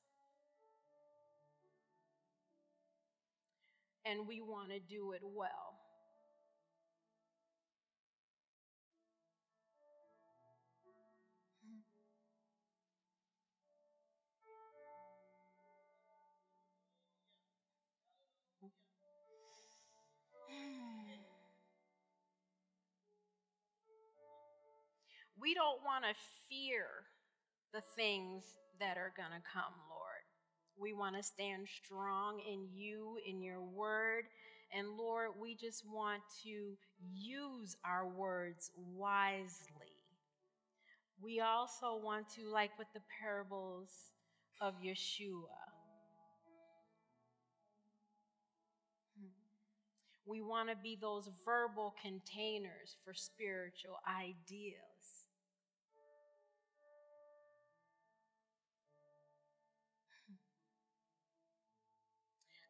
And 4.05 4.28
we 4.28 4.41
want 4.41 4.69
to 4.69 4.80
do 4.80 5.13
it 5.13 5.21
well. 5.23 5.85
We 25.46 25.54
don't 25.54 25.80
want 25.86 26.04
to 26.04 26.16
fear 26.50 26.88
the 27.72 27.82
things 27.96 28.43
that 28.80 28.98
are 28.98 29.14
going 29.16 29.30
to 29.30 29.48
come, 29.54 29.78
Lord. 29.91 30.26
We 30.76 30.93
want 30.93 31.16
to 31.16 31.22
stand 31.22 31.68
strong 31.86 32.39
in 32.39 32.68
you, 32.74 33.20
in 33.30 33.43
your 33.43 33.62
word. 33.62 34.24
And 34.76 34.98
Lord, 34.98 35.30
we 35.39 35.54
just 35.54 35.84
want 35.88 36.24
to 36.43 36.76
use 37.14 37.78
our 37.86 38.08
words 38.08 38.72
wisely. 38.96 39.93
We 41.22 41.41
also 41.41 42.02
want 42.04 42.28
to, 42.38 42.50
like 42.52 42.72
with 42.80 42.88
the 42.96 43.02
parables 43.22 43.91
of 44.60 44.74
Yeshua, 44.84 45.62
we 50.26 50.41
want 50.41 50.70
to 50.70 50.76
be 50.76 50.98
those 51.00 51.30
verbal 51.46 51.93
containers 52.02 52.96
for 53.06 53.14
spiritual 53.14 54.00
ideas. 54.10 54.95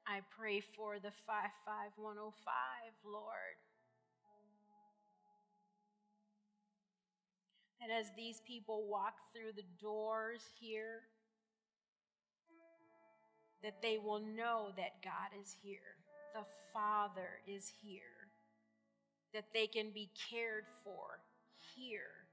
I 0.08 0.22
pray 0.38 0.62
for 0.62 1.00
the 1.00 1.12
55105, 1.26 2.32
Lord. 3.04 3.58
That 7.82 7.90
as 7.90 8.08
these 8.16 8.40
people 8.48 8.88
walk 8.88 9.16
through 9.34 9.54
the 9.56 9.66
doors 9.82 10.42
here, 10.60 11.02
that 13.64 13.82
they 13.82 13.98
will 13.98 14.20
know 14.20 14.70
that 14.78 15.02
God 15.04 15.34
is 15.42 15.56
here, 15.64 15.98
the 16.36 16.46
Father 16.72 17.42
is 17.48 17.72
here, 17.82 18.30
that 19.34 19.46
they 19.54 19.66
can 19.66 19.90
be 19.90 20.10
cared 20.30 20.66
for 20.84 21.20
here. 21.76 22.25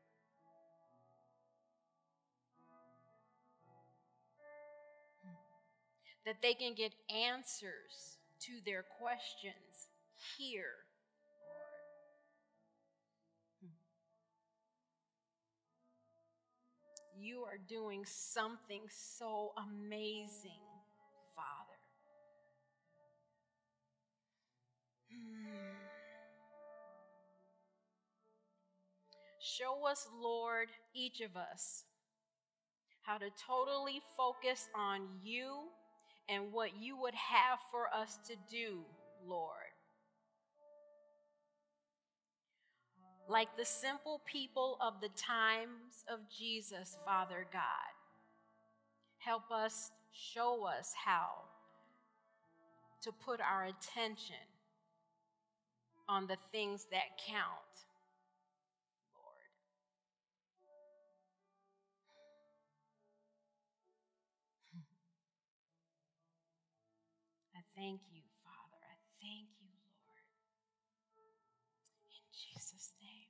That 6.24 6.42
they 6.42 6.54
can 6.54 6.74
get 6.74 6.92
answers 7.10 8.18
to 8.40 8.52
their 8.64 8.84
questions 9.00 9.88
here, 10.38 10.86
hmm. 13.60 13.68
You 17.20 17.44
are 17.44 17.58
doing 17.68 18.04
something 18.04 18.82
so 18.88 19.52
amazing, 19.56 20.62
Father. 21.34 21.78
Hmm. 25.10 25.76
Show 29.40 29.86
us, 29.86 30.08
Lord, 30.20 30.68
each 30.94 31.20
of 31.20 31.36
us, 31.36 31.84
how 33.02 33.18
to 33.18 33.26
totally 33.44 34.00
focus 34.16 34.68
on 34.74 35.00
you 35.22 35.68
and 36.28 36.52
what 36.52 36.70
you 36.80 36.96
would 37.00 37.14
have 37.14 37.58
for 37.70 37.86
us 37.94 38.18
to 38.28 38.34
do, 38.50 38.80
Lord. 39.26 39.50
Like 43.28 43.56
the 43.56 43.64
simple 43.64 44.20
people 44.26 44.76
of 44.80 44.94
the 45.00 45.08
times 45.10 46.04
of 46.08 46.20
Jesus, 46.28 46.96
Father 47.04 47.46
God, 47.52 47.62
help 49.18 49.50
us, 49.50 49.90
show 50.12 50.66
us 50.66 50.92
how 51.04 51.28
to 53.02 53.12
put 53.12 53.40
our 53.40 53.64
attention 53.64 54.36
on 56.08 56.26
the 56.26 56.36
things 56.50 56.86
that 56.90 57.18
count 57.26 57.86
thank 67.82 68.00
you, 68.12 68.22
Father. 68.44 68.78
I 68.86 68.94
thank 69.20 69.48
you, 69.58 69.66
Lord. 70.06 70.22
In 72.14 72.22
Jesus' 72.30 72.92
name. 73.02 73.26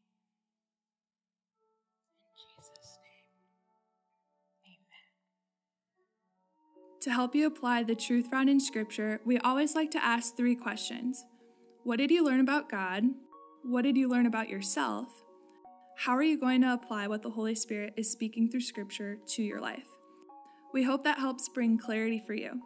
In 2.20 2.36
Jesus' 2.36 2.98
name. 3.00 3.32
Amen. 4.76 5.08
To 7.00 7.10
help 7.10 7.34
you 7.34 7.46
apply 7.46 7.82
the 7.84 7.94
truth 7.94 8.26
found 8.26 8.50
in 8.50 8.60
Scripture, 8.60 9.22
we 9.24 9.38
always 9.38 9.74
like 9.74 9.90
to 9.92 10.04
ask 10.04 10.36
three 10.36 10.54
questions 10.54 11.24
What 11.84 11.96
did 11.96 12.10
you 12.10 12.22
learn 12.22 12.40
about 12.40 12.68
God? 12.68 13.04
What 13.64 13.82
did 13.82 13.96
you 13.96 14.06
learn 14.06 14.26
about 14.26 14.50
yourself? 14.50 15.08
How 15.96 16.12
are 16.12 16.22
you 16.22 16.38
going 16.38 16.60
to 16.60 16.74
apply 16.74 17.06
what 17.06 17.22
the 17.22 17.30
Holy 17.30 17.54
Spirit 17.54 17.94
is 17.96 18.10
speaking 18.10 18.50
through 18.50 18.60
Scripture 18.60 19.16
to 19.28 19.42
your 19.42 19.62
life? 19.62 19.88
We 20.74 20.82
hope 20.82 21.04
that 21.04 21.18
helps 21.18 21.48
bring 21.48 21.78
clarity 21.78 22.22
for 22.26 22.34
you. 22.34 22.60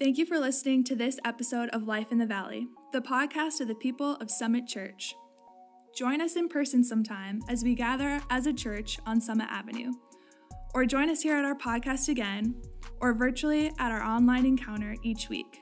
Thank 0.00 0.16
you 0.16 0.24
for 0.24 0.38
listening 0.38 0.82
to 0.84 0.96
this 0.96 1.18
episode 1.26 1.68
of 1.74 1.86
Life 1.86 2.10
in 2.10 2.16
the 2.16 2.24
Valley, 2.24 2.68
the 2.90 3.02
podcast 3.02 3.60
of 3.60 3.68
the 3.68 3.74
people 3.74 4.14
of 4.14 4.30
Summit 4.30 4.66
Church. 4.66 5.14
Join 5.94 6.22
us 6.22 6.36
in 6.36 6.48
person 6.48 6.82
sometime 6.82 7.42
as 7.50 7.62
we 7.62 7.74
gather 7.74 8.22
as 8.30 8.46
a 8.46 8.52
church 8.54 8.98
on 9.04 9.20
Summit 9.20 9.48
Avenue, 9.50 9.92
or 10.72 10.86
join 10.86 11.10
us 11.10 11.20
here 11.20 11.36
at 11.36 11.44
our 11.44 11.54
podcast 11.54 12.08
again, 12.08 12.54
or 13.02 13.12
virtually 13.12 13.74
at 13.78 13.92
our 13.92 14.02
online 14.02 14.46
encounter 14.46 14.96
each 15.02 15.28
week. 15.28 15.60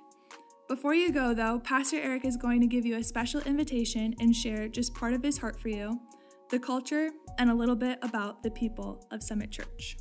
Before 0.68 0.94
you 0.94 1.10
go, 1.10 1.34
though, 1.34 1.58
Pastor 1.58 1.96
Eric 1.96 2.24
is 2.24 2.36
going 2.36 2.60
to 2.60 2.68
give 2.68 2.86
you 2.86 2.96
a 2.96 3.02
special 3.02 3.40
invitation 3.40 4.14
and 4.20 4.36
share 4.36 4.68
just 4.68 4.94
part 4.94 5.14
of 5.14 5.22
his 5.24 5.38
heart 5.38 5.60
for 5.60 5.70
you, 5.70 6.00
the 6.50 6.60
culture, 6.60 7.10
and 7.38 7.50
a 7.50 7.54
little 7.54 7.74
bit 7.74 7.98
about 8.02 8.44
the 8.44 8.52
people 8.52 9.04
of 9.10 9.20
Summit 9.20 9.50
Church. 9.50 9.96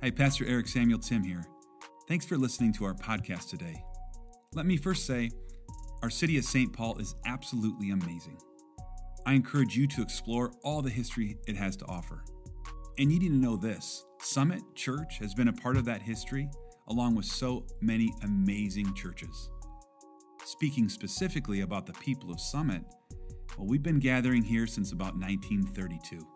Hey, 0.00 0.12
Pastor 0.12 0.46
Eric 0.46 0.68
Samuel 0.68 1.00
Tim 1.00 1.24
here. 1.24 1.44
Thanks 2.10 2.26
for 2.26 2.36
listening 2.36 2.72
to 2.72 2.84
our 2.86 2.94
podcast 2.94 3.50
today. 3.50 3.84
Let 4.52 4.66
me 4.66 4.76
first 4.76 5.06
say, 5.06 5.30
our 6.02 6.10
city 6.10 6.38
of 6.38 6.44
St. 6.44 6.72
Paul 6.72 6.98
is 6.98 7.14
absolutely 7.24 7.90
amazing. 7.90 8.36
I 9.26 9.34
encourage 9.34 9.76
you 9.76 9.86
to 9.86 10.02
explore 10.02 10.50
all 10.64 10.82
the 10.82 10.90
history 10.90 11.38
it 11.46 11.54
has 11.54 11.76
to 11.76 11.86
offer. 11.86 12.24
And 12.98 13.12
you 13.12 13.20
need 13.20 13.28
to 13.28 13.34
know 13.36 13.56
this 13.56 14.04
Summit 14.18 14.60
Church 14.74 15.18
has 15.20 15.34
been 15.34 15.46
a 15.46 15.52
part 15.52 15.76
of 15.76 15.84
that 15.84 16.02
history, 16.02 16.50
along 16.88 17.14
with 17.14 17.26
so 17.26 17.64
many 17.80 18.12
amazing 18.24 18.92
churches. 18.94 19.48
Speaking 20.44 20.88
specifically 20.88 21.60
about 21.60 21.86
the 21.86 21.92
people 21.92 22.32
of 22.32 22.40
Summit, 22.40 22.82
well, 23.56 23.68
we've 23.68 23.84
been 23.84 24.00
gathering 24.00 24.42
here 24.42 24.66
since 24.66 24.90
about 24.90 25.16
1932. 25.16 26.26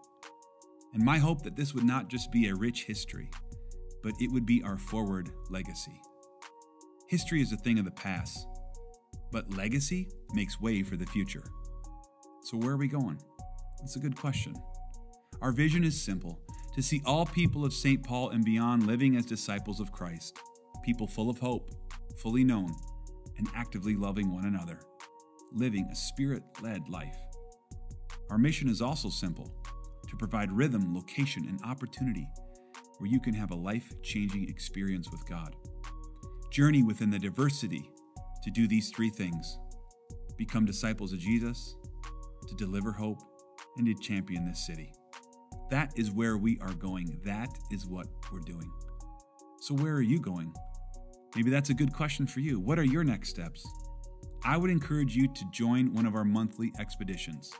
And 0.92 1.04
my 1.04 1.18
hope 1.18 1.42
that 1.42 1.56
this 1.56 1.74
would 1.74 1.82
not 1.82 2.06
just 2.06 2.30
be 2.30 2.46
a 2.46 2.54
rich 2.54 2.84
history, 2.84 3.28
but 4.04 4.12
it 4.20 4.30
would 4.30 4.44
be 4.44 4.62
our 4.62 4.76
forward 4.76 5.30
legacy. 5.48 6.00
History 7.08 7.40
is 7.40 7.52
a 7.52 7.56
thing 7.56 7.78
of 7.78 7.86
the 7.86 7.90
past, 7.90 8.46
but 9.32 9.56
legacy 9.56 10.08
makes 10.34 10.60
way 10.60 10.82
for 10.82 10.96
the 10.96 11.06
future. 11.06 11.42
So, 12.42 12.58
where 12.58 12.72
are 12.72 12.76
we 12.76 12.86
going? 12.86 13.18
That's 13.80 13.96
a 13.96 14.00
good 14.00 14.16
question. 14.16 14.54
Our 15.40 15.52
vision 15.52 15.84
is 15.84 16.00
simple 16.00 16.38
to 16.74 16.82
see 16.82 17.00
all 17.06 17.24
people 17.24 17.64
of 17.64 17.72
St. 17.72 18.02
Paul 18.02 18.30
and 18.30 18.44
beyond 18.44 18.86
living 18.86 19.16
as 19.16 19.24
disciples 19.24 19.80
of 19.80 19.90
Christ, 19.90 20.38
people 20.82 21.06
full 21.06 21.30
of 21.30 21.38
hope, 21.38 21.70
fully 22.18 22.44
known, 22.44 22.74
and 23.38 23.48
actively 23.56 23.96
loving 23.96 24.32
one 24.32 24.44
another, 24.44 24.80
living 25.50 25.88
a 25.90 25.96
spirit 25.96 26.42
led 26.62 26.88
life. 26.90 27.16
Our 28.28 28.38
mission 28.38 28.68
is 28.68 28.82
also 28.82 29.08
simple 29.08 29.50
to 30.08 30.16
provide 30.16 30.52
rhythm, 30.52 30.94
location, 30.94 31.46
and 31.48 31.58
opportunity 31.64 32.28
where 32.98 33.10
you 33.10 33.20
can 33.20 33.34
have 33.34 33.50
a 33.50 33.56
life 33.56 33.92
changing 34.02 34.48
experience 34.48 35.10
with 35.10 35.26
God. 35.26 35.56
Journey 36.50 36.82
within 36.82 37.10
the 37.10 37.18
diversity 37.18 37.90
to 38.42 38.50
do 38.50 38.68
these 38.68 38.90
three 38.90 39.10
things 39.10 39.58
become 40.36 40.64
disciples 40.64 41.12
of 41.12 41.18
Jesus, 41.18 41.76
to 42.46 42.54
deliver 42.54 42.92
hope, 42.92 43.18
and 43.76 43.86
to 43.86 43.94
champion 43.94 44.44
this 44.44 44.66
city. 44.66 44.92
That 45.70 45.92
is 45.96 46.10
where 46.10 46.36
we 46.36 46.58
are 46.60 46.74
going. 46.74 47.20
That 47.24 47.48
is 47.70 47.86
what 47.86 48.06
we're 48.32 48.40
doing. 48.40 48.70
So, 49.60 49.74
where 49.74 49.94
are 49.94 50.02
you 50.02 50.20
going? 50.20 50.52
Maybe 51.34 51.50
that's 51.50 51.70
a 51.70 51.74
good 51.74 51.92
question 51.92 52.26
for 52.26 52.40
you. 52.40 52.60
What 52.60 52.78
are 52.78 52.84
your 52.84 53.02
next 53.02 53.30
steps? 53.30 53.66
I 54.44 54.56
would 54.56 54.70
encourage 54.70 55.16
you 55.16 55.26
to 55.26 55.44
join 55.50 55.94
one 55.94 56.06
of 56.06 56.14
our 56.14 56.24
monthly 56.24 56.72
expeditions. 56.78 57.50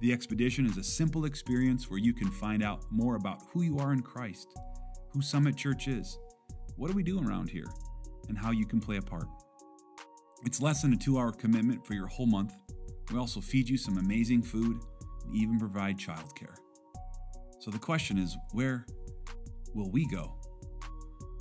The 0.00 0.12
expedition 0.12 0.66
is 0.66 0.76
a 0.76 0.84
simple 0.84 1.24
experience 1.24 1.88
where 1.88 1.98
you 1.98 2.12
can 2.12 2.30
find 2.30 2.62
out 2.62 2.84
more 2.90 3.16
about 3.16 3.38
who 3.50 3.62
you 3.62 3.78
are 3.78 3.94
in 3.94 4.02
Christ, 4.02 4.48
who 5.12 5.22
Summit 5.22 5.56
Church 5.56 5.88
is, 5.88 6.18
what 6.76 6.90
are 6.90 6.94
we 6.94 7.02
doing 7.02 7.24
around 7.24 7.48
here, 7.48 7.66
and 8.28 8.36
how 8.36 8.50
you 8.50 8.66
can 8.66 8.78
play 8.78 8.98
a 8.98 9.02
part. 9.02 9.26
It's 10.44 10.60
less 10.60 10.82
than 10.82 10.92
a 10.92 10.96
two 10.96 11.18
hour 11.18 11.32
commitment 11.32 11.86
for 11.86 11.94
your 11.94 12.08
whole 12.08 12.26
month. 12.26 12.52
We 13.10 13.18
also 13.18 13.40
feed 13.40 13.68
you 13.68 13.78
some 13.78 13.96
amazing 13.96 14.42
food 14.42 14.80
and 15.24 15.34
even 15.34 15.58
provide 15.58 15.96
childcare. 15.96 16.56
So 17.58 17.70
the 17.70 17.78
question 17.78 18.18
is 18.18 18.36
where 18.52 18.84
will 19.74 19.90
we 19.90 20.06
go? 20.08 20.34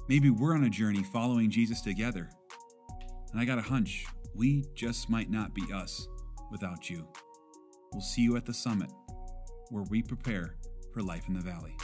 Maybe 0.08 0.30
we're 0.30 0.56
on 0.56 0.64
a 0.64 0.70
journey 0.70 1.04
following 1.04 1.50
Jesus 1.50 1.82
together. 1.82 2.30
And 3.32 3.42
I 3.42 3.44
got 3.44 3.60
a 3.60 3.64
hunch 3.64 4.06
we 4.34 4.64
just 4.76 5.10
might 5.10 5.30
not 5.30 5.54
be 5.54 5.64
us 5.74 6.08
without 6.52 6.90
you. 6.90 7.08
We'll 7.96 8.02
see 8.02 8.24
you 8.24 8.36
at 8.36 8.46
the 8.46 8.54
summit 8.54 8.92
where 9.70 9.86
we 9.90 10.02
prepare 10.02 10.58
for 10.94 11.02
life 11.02 11.30
in 11.30 11.34
the 11.34 11.40
valley. 11.40 11.78